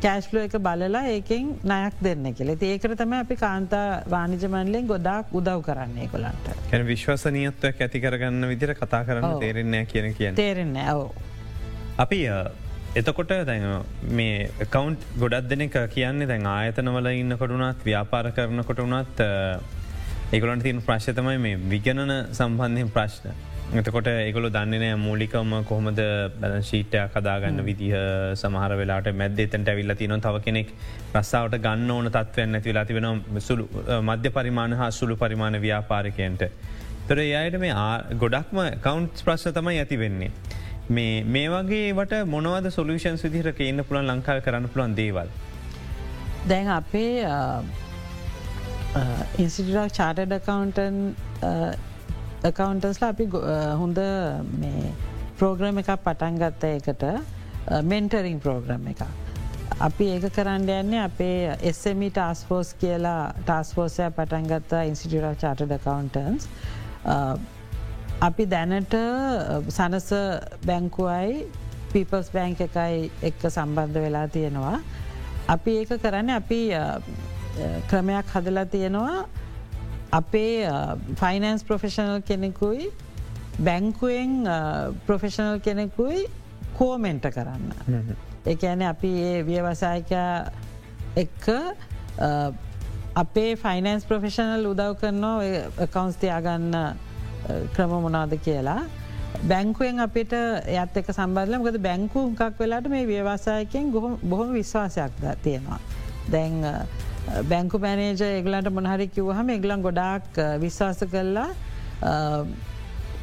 කෑශ්ලෝ 0.00 0.42
එක 0.46 0.56
බලලා 0.60 1.04
ඒකෙන් 1.08 1.52
නයක් 1.64 2.00
දෙන්න 2.02 2.26
කෙලෙ 2.34 2.56
ඒකර 2.62 2.94
තම 2.94 3.14
අපි 3.14 3.36
කාන්තා 3.36 3.86
වානිජමන්ලෙන් 4.08 4.86
ගොඩක් 4.86 5.32
උදව් 5.32 5.62
කරන්නේ 5.62 6.08
කොලන්ට 6.08 6.50
කැන 6.70 6.86
විශ්වසනීයත්වයක් 6.86 7.80
ඇති 7.80 8.00
කරගන්න 8.00 8.48
විදිර 8.48 8.74
කතා 8.74 9.04
කරන්න 9.04 9.40
තේරෙන්නේ 9.40 9.86
කියන 9.86 10.10
කිය 10.14 10.32
තේරෙන්න 10.34 10.76
ඇව 10.78 11.06
අපි 11.98 12.20
එතකොට 12.94 13.32
දැන් 13.46 13.64
මේ 14.12 14.50
කවන්් 14.66 14.98
ගොඩක් 15.18 15.48
දෙනෙක 15.48 15.80
කියන්නේ 15.90 16.28
දැන් 16.28 16.46
ආයතනවල 16.48 17.10
ඉන්න 17.14 17.38
කොටුනත් 17.38 17.82
ව්‍යාපාර 17.84 18.30
කරන 18.32 18.64
කොටුනත් 18.64 19.24
ඒගොලන්ට 20.32 20.62
තින් 20.62 20.82
ප්‍රශ්තමයි 20.82 21.40
මේ 21.40 21.58
විගණන 21.70 22.14
සම්බන්ධයෙන් 22.32 22.90
ප්‍රශ්න 22.90 23.53
එතකොට 23.78 24.08
ඒගොල 24.08 24.46
දන්නනෑ 24.54 24.96
මූලිකම 25.04 25.52
කොහොමද 25.68 26.00
බැල 26.40 26.52
ශීටයක් 26.68 27.14
කදාගන්න 27.14 27.60
විදිහ 27.68 27.94
සමහර 28.40 28.72
වෙලාට 28.80 29.08
මැද 29.20 29.40
එතට 29.44 29.70
ඇවිල්ල 29.72 29.94
තින 30.00 30.14
තව 30.26 30.42
කෙනෙක් 30.44 30.68
රස්සාාවට 31.18 31.56
ගන්න 31.64 31.90
ඕන 31.94 32.08
තත්වයන්න 32.16 32.58
ඇති 32.58 32.70
වෙලා 32.70 32.84
තිබෙන 32.90 33.06
සුළු 33.46 33.64
මධ්‍ය 34.08 34.30
පරිමාණ 34.36 34.76
හා 34.80 34.90
සුළු 34.98 35.16
පරිමාණ 35.22 35.58
ව්‍යාපාරිකයන්ට. 35.64 36.44
තොර 37.08 37.18
එයට 37.22 37.56
මේ 37.64 37.72
ගොඩක්ම 38.22 38.60
කවන්ට් 38.84 39.24
ප්‍රශ්න 39.28 39.56
තමයි 39.56 39.80
ඇති 39.80 39.98
වෙන්නේ. 40.02 40.30
මේ 40.96 41.24
මේ 41.36 41.48
වගේට 41.54 42.14
මොනවද 42.34 42.70
සොලූෂන් 42.76 43.18
විදිහට 43.24 43.58
කියන්න 43.62 43.84
පුළන් 43.88 44.12
ලංකාව 44.12 44.44
කරන්න 44.46 44.68
පුළන් 44.76 44.94
දේවල්. 45.00 45.32
දැන් 46.52 46.70
අපේ 46.76 47.10
ඉන්සිටක් 49.42 49.98
චාටඩ 49.98 50.38
කවන්ටන් 50.46 50.96
කවන්ටස්ලා 52.52 53.08
අපි 53.14 53.26
හොඳ 53.80 53.98
ප්‍රෝග්‍රම 55.38 55.78
එකක් 55.80 55.90
පටන්ගත්ත 56.04 56.64
එකට 56.70 57.04
මෙන්ටරිං 57.90 58.40
ප්‍රෝග්‍රම් 58.40 58.88
එක. 58.92 59.00
අපි 59.80 60.04
ඒක 60.14 60.26
කරන්න 60.36 60.68
යන්නේ 60.68 61.00
අපේ 61.04 61.56
එස්සමි 61.70 62.10
ටස්ෆෝස් 62.10 62.74
කියලා 62.80 63.32
ටස්ෆෝසය 63.48 64.10
පටන්ගත්ත 64.18 64.74
ඉන්සිටියට 64.90 65.40
චාටඩ 65.40 65.72
කවන්ටන්ස්. 65.84 66.48
අපි 68.28 68.46
දැනට 68.46 68.94
සනස 69.72 70.10
බැංකුවයි 70.66 71.46
පීපල්ස් 71.92 72.28
බැංක 72.34 72.60
එකයි 72.66 73.08
එක්ක 73.30 73.48
සම්බන්ධ 73.50 74.04
වෙලා 74.04 74.26
තියෙනවා. 74.28 74.76
අපි 75.48 75.78
ඒක 75.80 75.96
කරන්න 76.04 76.30
අපි 76.36 76.60
ක්‍රමයක් 77.88 78.36
හදලා 78.36 78.66
තියෙනවා 78.66 79.24
අපේ 80.18 80.68
ෆයිනන්ස් 81.20 81.64
ප්‍රොෆෙෂනල් 81.68 82.22
කෙනෙකුයි 82.28 82.90
බැංකුවෙන් 83.58 84.32
ප්‍රොෆෙෂනල් 85.06 85.60
කෙනෙකුයි 85.60 86.26
කෝමෙන්ට 86.78 87.26
කරන්න. 87.34 87.64
එකන 88.46 88.82
අපි 88.82 89.10
ඒ 89.30 89.42
ව්‍යවසායක 89.48 90.12
එක්ක 91.16 91.46
අපේ 93.16 93.56
ෆයිනන්ස් 93.56 94.06
ප්‍රොෆෙෂනල් 94.10 94.66
උදව් 94.72 94.98
කරනවා 95.00 95.86
කවන්ස් 95.94 96.20
තියාගන්න 96.22 96.76
ක්‍රම 97.74 97.96
මොනාද 98.06 98.36
කියලා. 98.44 98.82
බැංකුවෙන් 99.50 99.98
අපිට 100.00 100.32
ඇත් 100.34 100.96
එක 100.96 101.10
සම්බරල 101.12 101.58
ගද 101.66 101.82
බැංකු 101.88 102.28
හුකක් 102.28 102.60
වෙලාට 102.60 102.86
මේ 102.88 103.06
ව්‍යවසායකෙන් 103.06 103.90
බොහොම 103.92 104.52
විශ්වාසයක් 104.52 105.12
තියෙනවා. 105.42 105.80
දැන් 106.30 106.62
බැංකු 107.50 107.78
මැනේජ 107.78 108.22
එගලන්ට 108.22 108.70
මොනහරි 108.78 109.08
කිවහම 109.08 109.50
එගලන් 109.56 109.82
ගොඩාක් 109.82 110.26
විශ්වාස 110.60 111.00
කරලා 111.12 111.50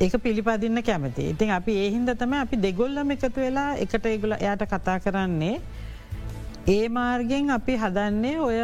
ඒක 0.01 0.13
පිළිපදින්න 0.23 0.81
කැමති. 0.83 1.29
ඉතින් 1.33 1.51
අපි 1.51 1.73
ඒහින්ද 1.83 2.09
තම 2.17 2.33
අපි 2.41 2.57
දෙගොල්ලම 2.57 3.11
එකතු 3.11 3.37
වෙලා 3.37 3.69
එකට 3.77 4.05
ඒගුල 4.05 4.33
එයට 4.39 4.63
කතා 4.71 4.97
කරන්නේ. 4.99 5.61
ඒ 6.67 6.89
මාර්ගෙන් 6.89 7.49
අපි 7.49 7.75
හදන්නේ 7.83 8.39
ඔය 8.39 8.57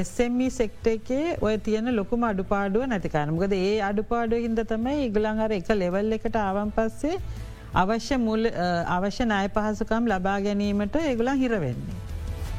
එස්සම්මි 0.00 0.50
සෙක්ට 0.50 0.86
එකේ 0.86 1.36
ඔය 1.40 1.54
තියෙන 1.58 1.94
ලොකුම 1.96 2.26
අඩුපාඩුව 2.30 2.90
නැතිකානමකද 2.92 3.54
ඒ 3.56 3.72
අඩුපාඩුව 3.90 4.44
හින්ද 4.46 4.60
තමයි 4.72 5.06
ඉගලන් 5.06 5.40
අර 5.46 5.52
එක 5.52 5.70
ලෙවල් 5.82 6.18
එකට 6.18 6.36
ආවන් 6.36 6.70
පස්සේ 6.76 7.16
අවශ්‍ය 7.82 8.18
මුල් 8.26 8.46
අවශ්‍ය 8.98 9.24
නාය 9.32 9.48
පහසුකම් 9.56 10.06
ලබා 10.12 10.38
ගැනීමට 10.46 10.96
ඒගුලන් 11.06 11.42
හිරවෙන්නේ. 11.42 12.09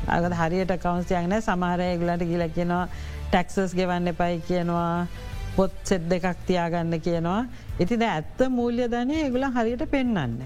අග 0.08 0.24
හරියට 0.34 0.74
කවන්ස්යක්න 0.78 1.36
සමහරය 1.40 1.90
ගුලට 1.98 2.24
ගිල 2.26 2.46
කියනවා 2.50 2.86
ටැක්සස් 3.30 3.76
ගෙවන්න 3.76 4.08
එපයි 4.08 4.42
කියනවා 4.48 5.08
පොත් 5.56 5.72
සෙද් 5.84 6.08
දෙකක් 6.10 6.46
තියාගන්න 6.48 7.00
කියනවා. 7.00 7.46
ඉතිද 7.80 8.02
ඇත්ත 8.04 8.40
මූල්‍ය 8.50 8.88
ධනය 8.88 9.16
ඒගුල 9.18 9.46
හරියට 9.50 9.86
පෙන්න්න. 9.92 10.42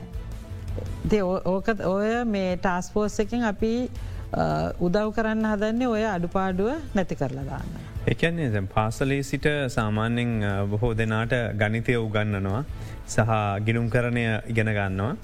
ඕකත් 1.45 1.79
ඔය 1.85 2.25
මේ 2.25 2.57
ටාස්පෝස් 2.57 3.19
එකින් 3.19 3.43
අපි 3.43 3.73
උදව් 4.79 5.11
කරන්න 5.15 5.45
හදන්නේ 5.45 5.87
ඔය 5.87 6.03
අඩුපාඩුව 6.05 6.95
නැති 6.95 7.15
කරලා 7.15 7.45
දාන්න. 7.45 7.69
එකන්නේ 8.07 8.49
දැ 8.51 8.65
පාසලේ 8.73 9.21
සිට 9.23 9.47
සාමාන්‍යෙන් 9.69 10.33
බොහෝ 10.69 10.93
දෙනාට 10.97 11.33
ගනිතය 11.61 11.95
උගන්නනවා 11.97 12.63
සහ 13.07 13.31
ගිනුම් 13.65 13.89
කරණය 13.89 14.25
ඉගෙන 14.47 14.71
ගන්නවා. 14.77 15.15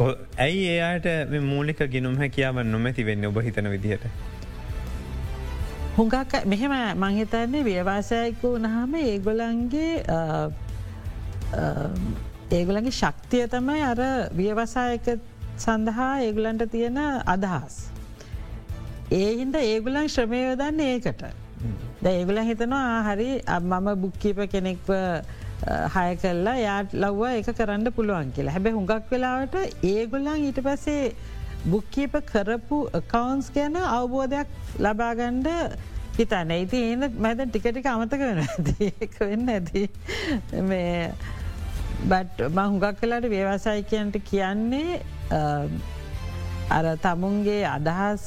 ඇයි 0.00 0.68
ඒයට 0.68 1.34
මූලික 1.42 1.78
ගිනුම් 1.90 2.16
හැකියාව 2.16 2.62
නොමැති 2.64 3.06
වෙන්න 3.06 3.26
ඔබ 3.26 3.38
හිතන 3.40 3.70
විදිහට. 3.70 4.06
හුඟක් 5.96 6.34
මෙහෙම 6.46 6.74
මංහිතන්නේ 6.96 7.64
ව්‍යවාසයකු 7.64 8.54
වනහම 8.56 8.94
ඒගොලන්ගේ 8.96 9.92
ඒගොලගේ 12.50 12.90
ශක්තිය 12.92 13.46
තමයි 13.48 13.82
අර 13.82 14.00
ව්‍යවසායක 14.36 15.06
සඳහා 15.58 16.18
ඒගුලන්ට 16.20 16.66
තියෙන 16.70 16.98
අදහස්. 17.26 17.78
ඒහින්ද 19.12 19.54
ඒගුලන් 19.54 20.08
ශ්‍රමයෝදන්න 20.08 20.80
ඒකට. 20.80 21.24
ද 22.02 22.06
ඒගුල 22.08 22.38
හිතනවා 22.42 23.02
හරි 23.04 23.30
මම 23.60 23.88
බුක්කීප 23.96 24.38
කෙනෙක්ව 24.50 24.90
හය 25.94 26.16
කල්ලා 26.16 26.56
යාට 26.58 26.92
ලව්ව 26.94 27.30
එක 27.38 27.48
කරන්න 27.52 27.92
පුළුවන් 27.92 28.32
කියලා. 28.32 28.54
හැබැ 28.56 28.72
හුඟක් 28.72 29.10
වෙලාවට 29.10 29.56
ඒගොල්ලන් 29.84 30.36
ඊට 30.40 30.60
පසේ 30.60 31.14
බුක්කීප 31.66 32.18
කරපු 32.26 32.78
කවන්ස් 33.08 33.50
ගැන 33.54 33.78
අවබෝධයක් 33.78 34.48
ලබාගණ්ඩ 34.78 35.48
හිතන්න. 36.18 36.52
ඉති 36.56 36.82
ඒන 36.82 37.08
මැද 37.18 37.40
ටිකටික 37.46 37.86
අමතක 37.86 38.20
වෙන 38.20 38.44
ඒක 38.90 39.18
වෙන්න 39.20 39.48
ඇති 39.48 39.88
මේ 40.62 41.10
බට් 42.04 42.48
ම 42.50 42.58
හුඟක් 42.60 43.00
කලාට 43.00 43.28
ව්‍යවසායිකයන්ට 43.30 44.16
කියන්නේ 44.30 45.00
අර 46.70 46.86
තමුන්ගේ 46.98 47.62
අදහස 47.66 48.26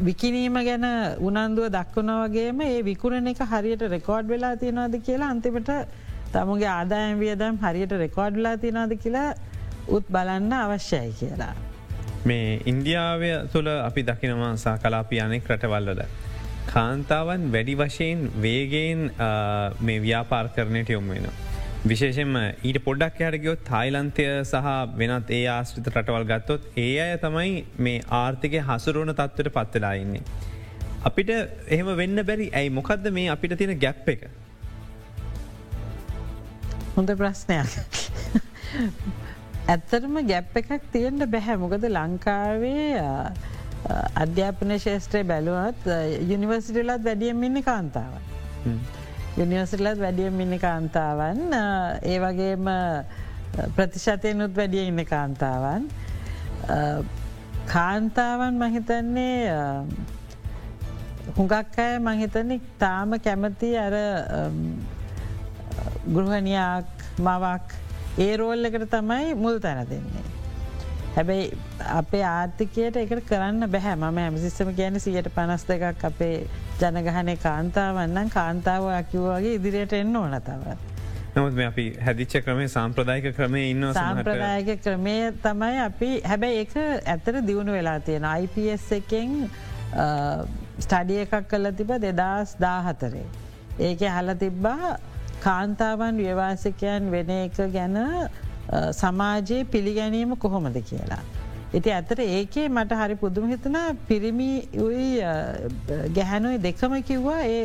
විකිනීම 0.00 0.56
ගැන 0.64 0.86
උනන්දුව 1.20 1.68
දක්වන 1.70 2.14
වගේම 2.22 2.62
ඒ 2.62 2.80
විකුණ 2.82 3.28
එක 3.28 3.44
හරියට 3.50 3.84
රෙකෝඩ් 3.88 4.26
වෙලා 4.28 4.54
තියෙනවාද 4.56 4.96
කියලා 5.02 5.30
අන්තිමට 5.30 5.70
තමුගේ 6.34 6.70
ආදායම් 6.74 7.20
වියදම් 7.24 7.60
හරියට 7.64 7.94
රෙකෝඩ්ලා 8.04 8.56
තිනාද 8.64 8.92
කියලා 9.04 9.28
උත් 9.96 10.06
බලන්න 10.16 10.52
අවශ්‍යයි 10.58 11.12
කියලා. 11.20 11.54
මේ 12.26 12.50
ඉන්දියාවය 12.72 13.30
තුළ 13.54 13.70
අපි 13.78 14.02
දකිනවා 14.10 14.52
සා 14.64 14.76
කලාපි 14.84 15.22
අනෙක් 15.26 15.48
රටවල්ලද. 15.52 16.02
කාන්තාවන් 16.72 17.48
වැඩි 17.54 17.74
වශයෙන් 17.80 18.20
වේගෙන් 18.44 19.00
මේ 19.88 20.02
ව්‍යාපාර 20.06 20.44
කරණයට 20.56 20.92
යොමුවෙන. 20.96 21.26
විශේෂෙන්ම 21.90 22.36
ඊට 22.68 22.78
පොඩක් 22.86 23.20
යටගයොත් 23.28 23.64
තායිලන්තය 23.70 24.26
සහ 24.42 24.68
වෙනත් 25.00 25.32
ඒ 25.38 25.42
ආශ්‍රිත 25.56 25.88
රටවල් 25.92 26.26
ගත්තොත් 26.30 26.68
ඒ 26.84 26.92
අය 27.06 27.16
තමයි 27.24 27.52
මේ 27.86 28.04
ආර්ථික 28.20 28.54
හසුරුවන 28.68 29.14
තත්වට 29.20 29.54
පත්වෙලා 29.56 29.94
ඉන්නේ. 30.04 30.22
අපිට 31.08 31.32
එහෙම 31.34 31.90
වෙන්න 32.02 32.24
බැරි 32.30 32.46
ඇයි 32.60 32.76
මොකක්ද 32.78 33.10
මේ 33.18 33.28
අපිට 33.34 33.58
තියෙන 33.60 33.82
ගැප් 33.84 34.08
එක. 34.14 34.22
හොඳ 36.94 37.10
ප්‍රශ්නයක්. 37.16 37.70
ඇත්තරම 39.72 40.18
ගැප් 40.28 40.56
එකක් 40.60 40.90
තියෙන්ට 40.92 41.24
බැහැ 41.34 41.56
මොකද 41.62 41.86
ලංකාවේ 41.88 43.02
අධ්‍යාපන 44.22 44.74
ශේෂත්‍රය 44.78 45.22
බැලුවත් 45.24 45.88
යුනිවර්සිටලත් 46.30 47.04
වැඩියම් 47.08 47.42
ඉන්න 47.48 47.62
කාන්තාවන්. 47.62 48.22
යුනිවර්සිටලත් 49.38 50.00
වැඩියම් 50.04 50.40
ඉන්න 50.44 50.58
කාන්තාවන් 50.60 51.42
ඒ 52.12 52.18
වගේම 52.24 52.70
ප්‍රතිශතයනුත් 53.76 54.56
වැඩිය 54.56 54.86
ඉන්න 54.88 55.04
කාන්තාවන්. 55.06 55.90
කාන්තාවන් 57.66 58.58
මහිතන්නේ 58.58 59.38
හුඟක් 61.36 61.78
අය 61.78 61.98
මහිතනෙක් 62.00 62.62
තාම 62.78 63.16
කැමති 63.18 63.76
අර 63.78 63.94
ගෘහණයක් 66.14 66.86
මවක් 67.18 67.80
ඒ 68.18 68.36
රෝල් 68.36 68.64
එකට 68.68 68.86
තමයි 68.94 69.34
මුල් 69.34 69.58
තැන 69.64 69.86
දෙන්නේ. 69.90 70.24
හැබැයි 71.16 71.48
අපේ 71.94 72.22
ආර්ථිකයට 72.28 72.96
එකට 73.02 73.26
කරන්න 73.28 73.68
බැහැ 73.74 73.96
මම 73.96 74.18
ඇමසිස්සම 74.24 74.70
කියන 74.78 75.00
සියට 75.00 75.28
පනස් 75.34 75.66
දෙකක් 75.68 76.06
අපේ 76.10 76.36
ජනගහනය 76.80 77.36
කාන්තාවන්නම් 77.42 78.32
කාන්තාව 78.36 78.88
අකිව්වාගේ 79.00 79.58
ඉදිරියට 79.58 79.92
එන්න 80.00 80.16
ඕන 80.16 80.40
තවත්. 80.48 80.78
නමුත් 81.34 81.54
මේ 81.58 81.66
අපි 81.72 81.84
හැදිච්ච 82.06 82.34
ක්‍රමේ 82.46 82.68
සාම්ප්‍රදායික 82.76 83.36
ක්‍රමය 83.36 83.60
ඉන්න 83.70 83.84
සාම්ප්‍රදායක 83.98 84.82
ක්‍රමය 84.86 85.14
තමයි 85.44 85.78
අපි 85.84 86.10
හැබැයි 86.32 86.64
එක 86.64 86.74
ඇතර 87.14 87.40
දියුණු 87.46 87.76
වෙලා 87.78 88.00
තියෙන 88.08 88.26
IPS 88.44 88.90
එකෙන් 88.98 89.38
ස්ටඩිය 90.86 91.22
එකක් 91.24 91.48
කල 91.54 91.72
තිබ 91.78 91.94
දෙදස් 92.04 92.56
දාහතරේ. 92.66 93.24
ඒක 93.78 94.00
හල 94.16 94.36
තිබ්බා 94.44 94.96
කාන්තාවන් 95.44 96.18
ව්‍යවාසිකයන් 96.24 97.10
වෙන 97.14 97.30
එක 97.36 97.56
ගැන 97.76 97.96
සමාජයේ 99.02 99.64
පිළිගැනීම 99.72 100.36
කොහොමද 100.44 100.76
කියලා. 100.90 101.22
ඉති 101.78 101.92
ඇතට 101.96 102.20
ඒකේ 102.24 102.66
මට 102.68 102.98
හරි 103.00 103.16
පුදුම 103.22 103.48
හිතන 103.52 103.78
පිරිමි 104.08 104.50
ගැහැනුයි 106.18 106.62
දෙකම 106.66 106.94
කිව්වා 107.10 107.40
ඒ 107.54 107.64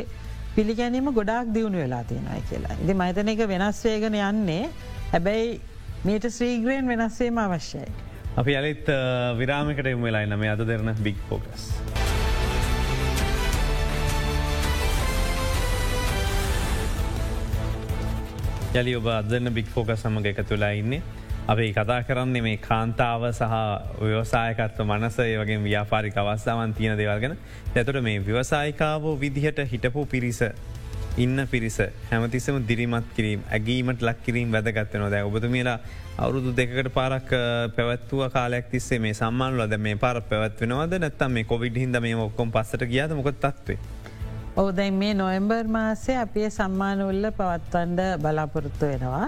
පිළිගැනීම 0.56 1.12
ගොඩක් 1.18 1.54
දියුණු 1.56 1.78
වෙලා 1.84 2.04
තියෙනයි 2.10 2.42
කියලා. 2.50 2.76
ඉති 2.82 2.98
මහිතන 3.02 3.32
එක 3.34 3.42
වෙනස්වේගෙන 3.54 4.18
යන්නේ 4.20 4.64
හැබැයි 5.14 5.48
මීට 6.08 6.28
ශ්‍රීග්‍රයෙන් 6.38 6.94
වෙනස්වේම 6.94 7.42
අවශ්‍යයි. 7.46 7.88
අපි 8.42 8.56
අලිත් 8.62 8.92
විරාමිකට 9.42 9.92
එම 9.94 10.06
වෙලා 10.10 10.26
නම 10.26 10.46
අද 10.54 10.68
දෙරන 10.72 10.94
බික් 11.08 11.26
ෆෝකස්. 11.30 11.72
යලි 18.70 18.92
ඔබ 18.94 19.06
අදන්න 19.08 19.48
බික් 19.50 19.66
ෆෝක 19.66 19.90
සමඟ 19.94 20.26
එක 20.26 20.40
තුලා 20.44 20.72
ඉන්නේ. 20.72 21.00
අපි 21.48 21.72
කතා 21.72 22.02
කරන්නේ 22.02 22.42
මේ 22.42 22.56
කාන්තාව 22.58 23.22
සහ 23.30 23.54
ව්‍යවසායකත්ව 24.00 24.82
මනසය 24.86 25.28
වගේ 25.34 25.56
ව්‍යාපාරික 25.58 26.16
අවස්සාවන් 26.16 26.74
තියෙන 26.74 26.98
දෙවල්ගෙන 26.98 27.36
ඇතුට 27.74 28.00
මේ 28.02 28.18
ව්‍යවසායිකාවෝ 28.20 29.14
විදිහට 29.16 29.62
හිටපු 29.72 30.04
පිරිස 30.06 30.42
ඉන්න 31.16 31.46
පිරිස 31.46 31.78
හැමතිස්සම 32.10 32.58
දිරිමත් 32.68 33.08
කිරීම 33.16 33.40
ඇගීමට 33.50 34.02
ලක් 34.02 34.20
කිරීම 34.22 34.52
වැදගත්වන 34.52 35.08
දැ 35.08 35.22
ඔබතු 35.24 35.48
මේලා 35.48 35.78
අවුරුදු 36.18 36.52
දෙකට 36.52 36.92
පාරක් 36.92 37.32
පැවත්තුව 37.76 38.28
කාලයක් 38.30 38.68
තිස්සේ 38.70 38.98
මේ 38.98 39.14
සම්මාන 39.14 39.56
ලද 39.56 39.80
මේ 39.80 39.96
පාර 39.96 40.20
පැවත්වෙනවද 40.30 40.98
නැත්තම් 40.98 41.32
මේ 41.32 41.44
කොවිඩ 41.44 41.80
හිද 41.82 41.96
මේ 41.98 42.20
ඔක්කොම් 42.22 42.52
පස්සට 42.52 42.84
ගියාද 42.92 43.16
මොකොත් 43.16 43.40
තත්වේ. 43.40 43.78
ඔවදැයි 44.58 44.92
මේ 44.92 45.14
නොයම්බර් 45.14 45.66
මාසේ 45.68 46.18
අපේ 46.18 46.48
සම්මානඋල්ල 46.50 47.26
පවත්වන්ඩ 47.38 48.00
බලාපොරොත්තු 48.22 48.86
වෙනවා. 48.86 49.26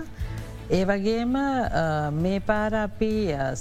ඒ 0.71 0.85
වගේම 0.85 1.35
මේ 2.23 2.41
පාර 2.41 2.75
අපි 2.77 3.13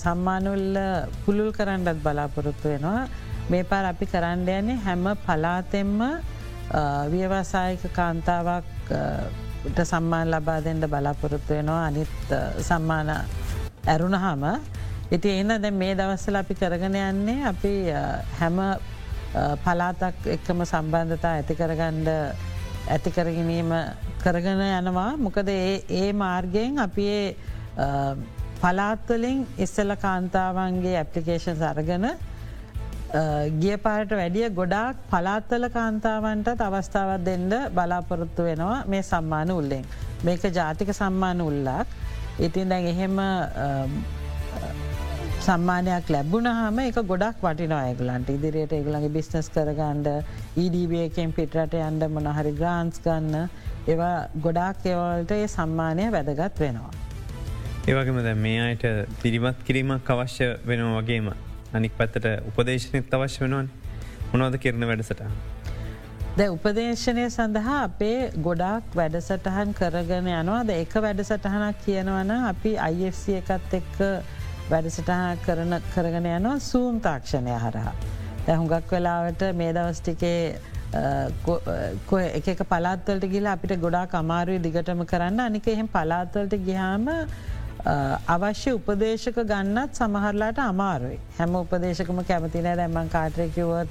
සම්මානුල්ල 0.03 0.77
පුළුල් 1.25 1.51
කරන්නත් 1.51 2.03
බලාපොරොත්තු 2.03 2.67
වෙනවා. 2.69 3.01
මේ 3.49 3.63
පාර 3.63 3.85
අපි 3.85 4.05
කරන්න 4.05 4.49
යන්නේ 4.49 4.81
හැම 4.85 5.05
පලාතෙම්ම 5.25 6.01
ව්‍යවසායක 7.11 7.83
කාන්තාවක්ට 7.93 9.79
සම්මාන 9.85 10.31
ලබා 10.31 10.59
දෙෙන්ට 10.63 10.87
බලාපොරොත්තු 10.87 11.53
වෙනවා 11.53 11.85
අනිත් 11.85 12.37
සම්මාන 12.61 13.09
ඇරුණහම 13.87 14.43
ඉති 15.11 15.29
එන්න 15.39 15.61
දැ 15.61 15.71
මේ 15.73 15.95
දවස්සල 15.95 16.35
අපි 16.35 16.53
කරගෙන 16.55 16.95
යන්නේ 16.97 17.43
අපි 17.45 17.73
හැම 18.39 18.57
පලාතක් 19.63 20.29
එක්කම 20.35 20.63
සම්බන්ධතා 20.65 21.33
ඇතිකරගණ්ඩ 21.35 22.09
ඇතිකරගැනීම 22.87 23.71
කරගෙන 24.23 24.61
යනවා 24.61 25.11
මොකද 25.17 25.49
ඒ 25.49 26.07
මාර්ගයෙන් 26.13 26.79
අපි 26.79 27.07
පලාත්වලින් 28.61 29.45
ඉස්සල 29.57 29.95
කාන්තාවන්ගේ 30.01 30.97
ඇපලිකේෂන් 30.97 31.55
සරගන 31.57 32.07
ගිය 33.61 33.77
පාට 33.77 34.11
වැඩිය 34.11 34.49
ගොඩාක් 34.51 35.05
පලාත්තල 35.09 35.69
කාන්තාවන්ට 35.69 36.61
අවස්ථාවත් 36.61 37.25
දෙන්න 37.25 37.49
බලාපොරොත්තු 37.73 38.43
වෙනවා 38.43 38.83
මේ 38.85 39.01
සම්මාන 39.03 39.51
උල්ලෙන්. 39.51 39.85
මේක 40.23 40.43
ජාතික 40.51 40.93
සම්මාන 40.93 41.41
උල්ලක් 41.41 41.87
ඉතින් 42.39 42.69
දැන් 42.69 42.85
එහෙම 42.85 43.17
සම්මානයක් 45.49 46.09
ලැබුණහම 46.13 46.79
එක 46.81 46.97
ගොඩක් 47.09 47.39
වටිනවා 47.41 47.85
ඒගලන්ට 47.89 48.27
ඉදිරියට 48.33 48.73
ඒගලගේ 48.77 49.09
බිස්නස් 49.15 49.47
කරගන්ඩ 49.55 50.07
EDBකෙන් 50.63 51.31
පිටරට 51.37 51.73
යන්ඩ 51.79 52.05
මොනහරි 52.15 52.51
ග්‍රාන්ස් 52.59 53.01
ගන්න 53.05 53.47
ඒවා 53.87 54.13
ගොඩක් 54.43 54.85
ඒවල්ට 54.91 55.33
ඒ 55.33 55.47
සම්මානය 55.47 56.05
වැදගත් 56.15 56.61
වෙනවා. 56.63 56.91
ඒවගේම 57.87 58.19
දැ 58.21 58.35
මේ 58.37 58.59
අයට 58.67 58.85
පිරිමත් 59.23 59.63
කිරීමක් 59.65 60.11
අවශ්‍ය 60.15 60.49
වෙන 60.69 60.83
වගේම 60.97 61.31
අනික් 61.73 61.97
පැත්තට 61.97 62.27
උපදේශනත් 62.51 63.15
අවශ්‍ය 63.19 63.45
වෙනවන් 63.45 63.71
මොනවද 64.33 64.59
කිරණ 64.65 64.89
වැඩසට. 64.91 65.23
ද 66.37 66.49
උපදේශනය 66.49 67.23
සඳහා 67.29 67.79
අපේ 67.87 68.19
ගොඩාක් 68.39 68.93
වැඩසටහන් 68.95 69.73
කරගෙන 69.79 70.29
යනවා 70.35 70.61
ද 70.63 70.77
එක 70.83 70.93
වැඩසටහනක් 71.05 71.81
කියනවන 71.87 72.35
අපි 72.43 72.75
IFC 72.91 73.39
එකත් 73.39 73.73
එක්ක 73.79 73.97
වැඩසටහ 74.71 75.13
කරන 75.45 75.77
කරගෙන 75.93 76.25
යනවා 76.29 76.59
සූම් 76.61 76.99
තාක්ෂණය 77.01 77.55
හරහා. 77.57 77.93
දැහුඟක් 78.47 78.91
වෙලාවට 78.91 79.41
මේ 79.55 79.71
දවස්ටිකේ 79.73 80.59
එක 82.49 82.61
පලාත්වලට 82.65 83.25
ගිලා 83.29 83.53
අපිට 83.53 83.79
ගොඩා 83.81 84.07
අමාරුයි 84.13 84.59
දිගටම 84.59 85.05
කරන්න. 85.05 85.39
අනික 85.39 85.67
එහෙම 85.67 85.87
පලාත්වලට 85.87 86.55
ගිහාම 86.65 87.09
අවශ්‍ය 88.27 88.71
උපදේශක 88.73 89.41
ගන්නත් 89.43 89.91
සමහරලාට 89.95 90.59
අමාරුයි. 90.59 91.19
හැම 91.37 91.55
උපදේශකම 91.55 92.23
කැමතිනෑ 92.23 92.77
දැම්මන් 92.77 93.09
කාටරකිවොත් 93.09 93.89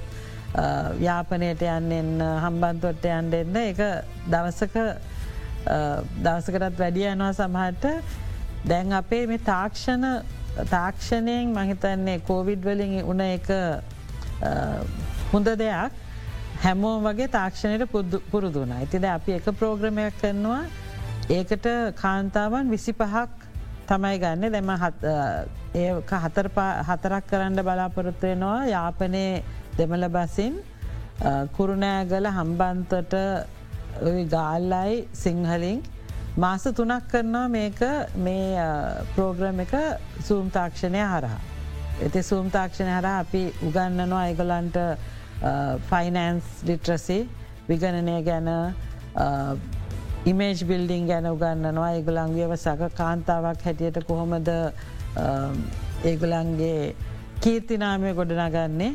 යාපනයට 0.99 1.61
යන්නෙන් 1.61 2.11
හම්බන්තොට්ට 2.43 3.05
යන් 3.05 3.31
දෙන්න 3.31 3.55
එක 3.57 3.79
දවසක 4.27 4.75
දවසකටත් 5.65 6.79
වැඩිය 6.79 7.07
යනවා 7.11 7.33
සමහට 7.33 7.85
දැන් 8.65 8.93
අපේ 8.93 9.27
මේ 9.27 9.37
තාක්ෂණ 9.39 10.05
තාක්ෂණයෙන් 10.69 11.53
මහිතන්නේ 11.55 12.19
කෝවිඩ් 12.27 12.63
වලින් 12.67 12.93
උන 13.03 13.21
එක 13.21 13.47
හොඳ 15.31 15.47
දෙයක්. 15.63 15.91
හැමෝම් 16.63 17.03
වගේ 17.03 17.27
තාක්ෂණයට 17.27 17.91
පුරුදුන. 18.31 18.71
ඇතිද 18.71 19.03
අපි 19.03 19.31
එක 19.39 19.47
ප්‍රෝග්‍රමයක් 19.59 20.15
කරනවා. 20.21 20.63
ඒකට 21.29 21.67
කාන්තාවන් 22.01 22.69
විසි 22.69 22.93
පහක් 22.93 23.29
තමයි 23.87 24.17
ගන්න. 24.23 24.51
දෙම 24.51 24.69
ඒ 25.75 25.91
හතරක් 26.89 27.23
කරන්න 27.29 27.63
බලාපොරොත්තුවෙනවා 27.67 28.65
යාපනයේ 28.65 29.43
දෙමළ 29.77 30.07
බසින් 30.15 30.53
කුරුණෑගල 31.55 32.27
හම්බන්තට 32.37 33.15
ගාල්ලයි 34.33 35.07
සිංහලින් 35.23 35.79
මාස 36.39 36.63
තුනක් 36.63 37.07
කරනවා 37.11 37.47
මේක 37.49 37.79
මේ 38.17 38.67
ප්‍රෝග්‍රම් 39.15 39.59
එක 39.59 39.73
සූම් 40.23 40.49
තාක්ෂණය 40.49 41.01
හරහා. 41.03 41.39
ඇති 41.99 42.21
සූම් 42.23 42.47
තාක්ෂණය 42.49 42.91
හර 42.91 43.07
අපි 43.07 43.41
උගන්නනවා 43.67 44.21
අයිගොලන්ට 44.27 44.77
ෆයිනන්ස් 45.89 46.47
ලිට්‍රසි 46.63 47.19
විගණනය 47.67 48.15
ගැන 48.23 48.47
ඉමේජ් 50.25 50.63
බිල්ඩිං 50.63 51.11
ගැන 51.11 51.27
උගන්නනවා 51.27 51.91
ඒගොලන්ගේව 51.97 52.55
සක 52.57 52.89
කාන්තාවක් 52.95 53.67
හැටියට 53.67 54.01
කොහොමද 54.07 54.49
ඒගොලන්ගේ 56.05 56.95
කීර්තිනාමය 57.41 58.15
ගොඩනගන්නේ 58.15 58.91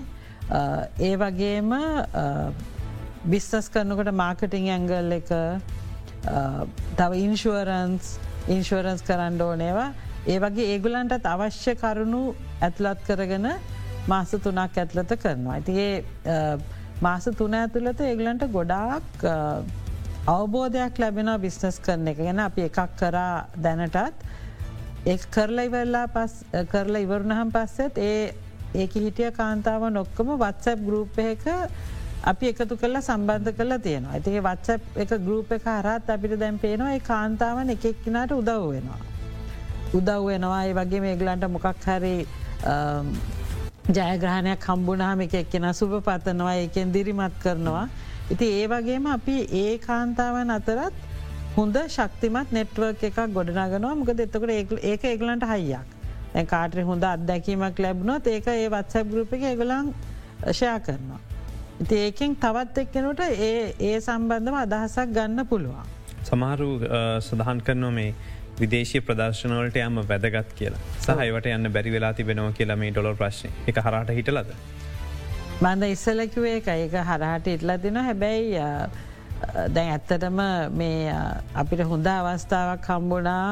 ඒ 1.03 1.15
වගේම 1.19 1.79
බිස්සස් 3.27 3.73
කරනකට 3.75 4.15
මාර්කටිං 4.17 4.69
ඇංගල් 4.73 5.19
එක 5.21 5.31
Uh, 6.25 6.65
තව 6.97 7.21
ඉන්ශුවරන්ස් 7.27 8.15
ඉන්ශුවරන්ස් 8.49 9.03
කරන්න 9.05 9.41
ඕනේවා 9.41 9.91
ඒ 10.27 10.39
වගේ 10.41 10.71
ඒගුලන්ටත් 10.75 11.27
අවශ්‍ය 11.27 11.75
කරුණු 11.77 12.21
ඇත්ලත් 12.61 13.03
කරගෙන 13.07 13.49
මාස 14.09 14.31
තුනක් 14.43 14.79
ඇත්ලත 14.79 15.13
කරනවා. 15.23 15.55
ඇතිඒ 15.55 16.05
uh, 16.27 16.57
මාස 17.01 17.29
තුන 17.37 17.55
ඇතුළත 17.55 18.01
ඒගලන්ට 18.01 18.47
ගොඩාක් 18.53 19.25
uh, 19.25 19.61
අවබෝධයක් 20.27 20.99
ලැබෙන 20.99 21.29
බිස්නස් 21.41 21.81
කරන 21.81 22.09
එක 22.09 22.23
ගැන 22.23 22.41
අපි 22.41 22.65
එකක් 22.69 22.97
කරා 22.97 23.47
දැනටත් 23.61 24.25
ඒ 25.05 25.19
කරලා 25.29 25.69
ඉවරලා 25.69 26.07
පස් 26.09 26.39
කරලා 26.73 27.05
ඉවරුණහම් 27.05 27.53
පස්සෙත් 27.53 28.01
ඒ 28.01 28.33
ඒක 28.75 28.95
හිටිය 28.97 29.31
කාන්තාව 29.33 29.91
නොක්කම 29.93 30.33
වත්සැප් 30.41 30.81
ගරුප් 30.87 31.19
එක 31.21 31.45
අපි 32.25 32.49
එකතු 32.51 32.77
කල්ලා 32.77 33.03
සම්බන්ධ 33.03 33.57
කරලා 33.57 33.79
තියෙනවා 33.79 34.13
ඇතිේ 34.17 34.43
වත්සැප් 34.47 34.99
එක 35.03 35.11
ගරුප 35.25 35.51
එක 35.53 35.65
හරත් 35.71 36.13
අපිට 36.15 36.35
දැන් 36.43 36.59
පේනවා 36.59 36.93
ඒ 36.93 37.01
කාන්තාවන් 37.09 37.73
එකෙක්කිනට 37.75 38.33
උදව් 38.37 38.63
වෙනවා. 38.69 39.01
උදව් 39.95 40.23
වෙනවා 40.29 40.61
ඒ 40.65 40.75
වගේ 40.79 41.01
මේගලන්ට 41.07 41.49
මොකක් 41.57 41.67
හරි 41.87 42.15
ජයග්‍රහණයක් 43.89 44.61
කම්බුණහම 44.61 45.25
එක 45.27 45.35
එක්කෙන 45.35 45.69
සුභ 45.75 45.97
පතනවා 46.07 46.55
ඒකෙන් 46.63 46.95
දිරිමත් 46.95 47.37
කරනවා. 47.43 47.89
ඉති 48.31 48.49
ඒ 48.61 48.67
වගේම 48.69 49.11
අපි 49.17 49.37
ඒ 49.55 49.75
කාන්තාවන් 49.79 50.55
අතරත් 50.57 50.97
හොඳ 51.57 51.77
ශක්තිමත් 51.89 52.57
නෙට්වර්ක් 52.59 53.05
එකක් 53.11 53.21
ගොඩනගනවා 53.37 53.95
මොකද 53.97 54.25
එතකට 54.27 54.81
ඒක 54.85 55.05
ඒගලන්ට 55.05 55.47
හයියක්. 55.53 55.87
කාටරි 56.45 56.83
හොඳ 56.83 57.05
අත්දැකීමක් 57.05 57.79
ලැබුණොත් 57.79 58.27
ඒක 58.29 58.49
ඒ 58.49 58.67
වත්සැබ් 58.71 59.13
ගරුප 59.13 59.33
එක 59.33 59.49
එගලං 59.53 59.95
ෂයා 60.49 60.81
කරනවා. 60.81 61.34
ඒකෙන් 61.83 62.37
තවත් 62.37 62.79
එක්කෙනට 62.79 63.21
ඒ 63.21 63.75
ඒ 63.81 64.01
සම්බන්ධම 64.01 64.57
අදහසක් 64.57 65.11
ගන්න 65.11 65.47
පුළුවන්. 65.47 65.87
සමහරු 66.23 66.69
සඳහන් 67.21 67.61
කරනවා 67.61 67.91
මේ 67.91 68.15
විදේශය 68.61 69.01
ප්‍රදර්ශනවලට 69.01 69.77
යම 69.77 69.99
වැදගත් 70.09 70.55
කියලා. 70.55 70.79
සහයිවට 71.01 71.47
යන්න 71.47 71.73
බැරි 71.73 71.93
වෙලා 71.93 72.13
තිබෙනවා 72.13 72.53
කියලා 72.53 72.77
මේ 72.77 72.91
ඩොලර් 72.91 73.17
ප්‍රශ්න. 73.17 73.51
එක 73.67 73.77
හරට 73.77 74.15
හිටලද. 74.19 74.55
මන්ද 75.63 75.91
ඉස්සලකිවේ 75.91 76.57
එක 76.57 76.69
ඒක 76.69 76.95
හරහට 77.09 77.47
ඉටලා 77.47 77.79
දෙන 77.83 77.97
හැබැයි 77.97 78.63
දැන් 79.75 79.91
ඇත්තටම 79.91 80.41
මේ 80.77 81.19
අපිට 81.55 81.85
හොඳ 81.91 82.07
අවස්ථාවක් 82.07 82.87
හම්බුණා 82.89 83.49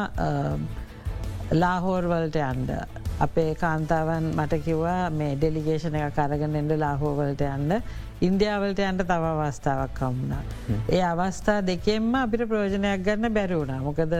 ලාහෝර්වලට 1.53 2.39
යන්ඩ 2.43 2.71
අපේ 3.21 3.55
කාන්තාවන් 3.55 4.31
මට 4.37 4.63
කිව්වා 4.65 5.11
මේ 5.11 5.35
ඩෙලිගේෂන 5.37 5.99
එක 5.99 6.15
කරගෙන 6.17 6.57
එඩ 6.63 6.79
ලාහෝවලට 6.79 7.45
යන්න 7.49 7.77
ඉන්දියාවලට 8.27 8.81
යන්ට 8.89 9.05
තව 9.11 9.31
අවස්ථාවක් 9.31 9.95
කම්ුණා. 9.99 10.43
ඒ 10.97 11.03
අවස්ථා 11.13 11.61
දෙකෙන්ම 11.71 12.15
අපිට 12.23 12.45
ප්‍රෝජනයක් 12.51 13.07
ගන්න 13.07 13.35
බැරිවුණා 13.39 13.81
මොකද 13.87 14.15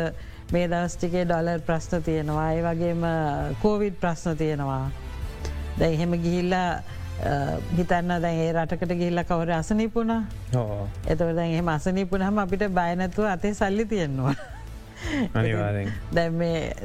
මේ 0.53 0.67
දවස්ටිකේ 0.73 1.25
ඩොලර් 1.29 1.61
ප්‍රශ්න 1.69 2.03
තියෙනවා. 2.09 2.49
ඒ 2.57 2.63
වගේම 2.67 3.05
කෝවිඩ් 3.63 4.01
ප්‍රශ්න 4.03 4.37
තියෙනවා. 4.43 4.91
දැ 5.79 5.93
එහෙම 5.95 6.19
ගිහිල්ලා 6.25 6.69
හිතන්න 7.79 8.17
දැන් 8.25 8.41
ඒ 8.45 8.53
රටකට 8.53 8.97
ගිල්ල 9.03 9.25
කවර 9.31 9.55
අසනිපුුණ? 9.61 10.15
එතව 11.13 11.29
දැන් 11.39 11.55
එහෙම 11.55 11.69
අසනිපුුණ 11.77 12.27
හම 12.29 12.43
අපිට 12.45 12.67
බයනැතුව 12.81 13.31
අතේ 13.35 13.55
සල්ලි 13.55 13.87
තියෙන්නවා. 13.95 14.35
දැ 16.17 16.29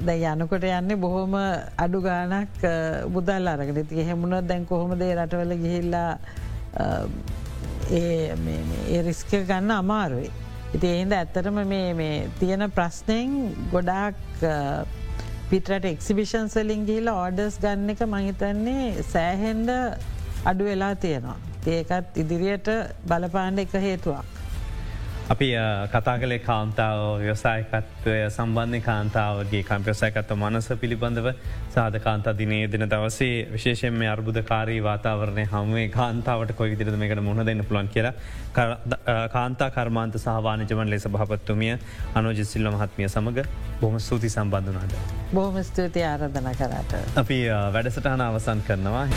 දැ 0.08 0.20
යනකොට 0.34 0.64
යන්නේ 0.70 1.04
බොහොම 1.06 1.36
අඩු 1.84 2.02
ගානක් 2.02 2.66
බුදල් 3.16 3.48
අරගෙන. 3.54 3.86
ති 3.90 4.06
හෙමුණොත් 4.10 4.48
දැන් 4.52 4.66
කොහොමදේ 4.66 5.16
රටවල 5.16 5.54
ගිහිල්ලා 5.64 6.12
ඒ 8.00 9.02
රිස්ක 9.08 9.32
ගන්න 9.50 9.72
අමාරුයි. 9.78 10.30
ඉති 10.76 10.88
එහින්ද 10.94 11.14
ඇත්තරම 11.18 11.58
මේ 11.74 12.16
තියෙන 12.40 12.64
ප්‍රශ්නයෙන් 12.78 13.36
ගොඩාක් 13.74 14.18
පිටට 15.52 15.86
එක්සිබිෂන් 15.94 16.50
සලින් 16.54 16.84
ගිහිලා 16.90 17.18
ඕඩර්ස් 17.24 17.60
ගන්න 17.64 17.94
එක 17.94 18.02
මහිතන්නේ 18.14 19.04
සෑහෙන්ඩ 19.14 19.70
අඩු 20.52 20.64
වෙලා 20.70 20.96
තියෙනවා. 21.04 21.38
ඒකත් 21.76 22.18
ඉදිරියට 22.24 22.68
බලපාණ්ඩ 23.12 23.64
එක 23.64 23.74
හේතුවක්. 23.88 24.37
අපි 25.28 25.48
කතා 25.92 26.18
කලේ 26.18 26.40
කාන්තාව 26.40 27.00
ව්‍යවසායකත්වය 27.20 28.14
සම්බන්ධය 28.28 28.80
කාන්තාවගේ 28.82 29.64
කම්ප්‍යසයකත්ව 29.64 30.32
මනස 30.38 30.70
පිළිබඳව 30.76 31.28
සාධ 31.70 31.98
කාන්තා 32.00 32.34
දිනේ 32.34 32.62
දෙන 32.68 32.86
දවසේ 32.86 33.36
විශේෂෙන්ම 33.52 34.00
අර්බුදකාරී 34.08 34.80
වාතාවරණය 34.82 35.46
හමුවේ 35.46 35.88
කාන්තාවට 35.90 36.56
කොයි 36.56 36.72
විදිරද 36.74 36.96
මේකට 36.96 37.22
මුණ 37.22 37.46
දෙන්න 37.46 37.66
පුළන් 37.66 37.90
කියලා 37.90 38.14
කාන්තා 39.30 39.70
කර්මාන්ත 39.72 40.18
සහවානජමන් 40.18 40.90
ලෙස 40.90 41.08
භාපත්තුමිය 41.10 41.76
අනෝජසිල්ල 42.16 42.72
මහත්මිය 42.72 43.10
සමඟ 43.10 43.44
බොහම 43.82 44.00
ස්තුති 44.00 44.30
සම්බන්ධනාද. 44.30 45.00
බොහම 45.34 45.64
ස්තුති 45.66 46.04
ආරධන 46.06 46.52
කරට. 46.56 47.00
අපි 47.18 47.42
වැඩසටහන 47.74 48.22
අවසන් 48.24 48.64
කරනවා. 48.64 49.08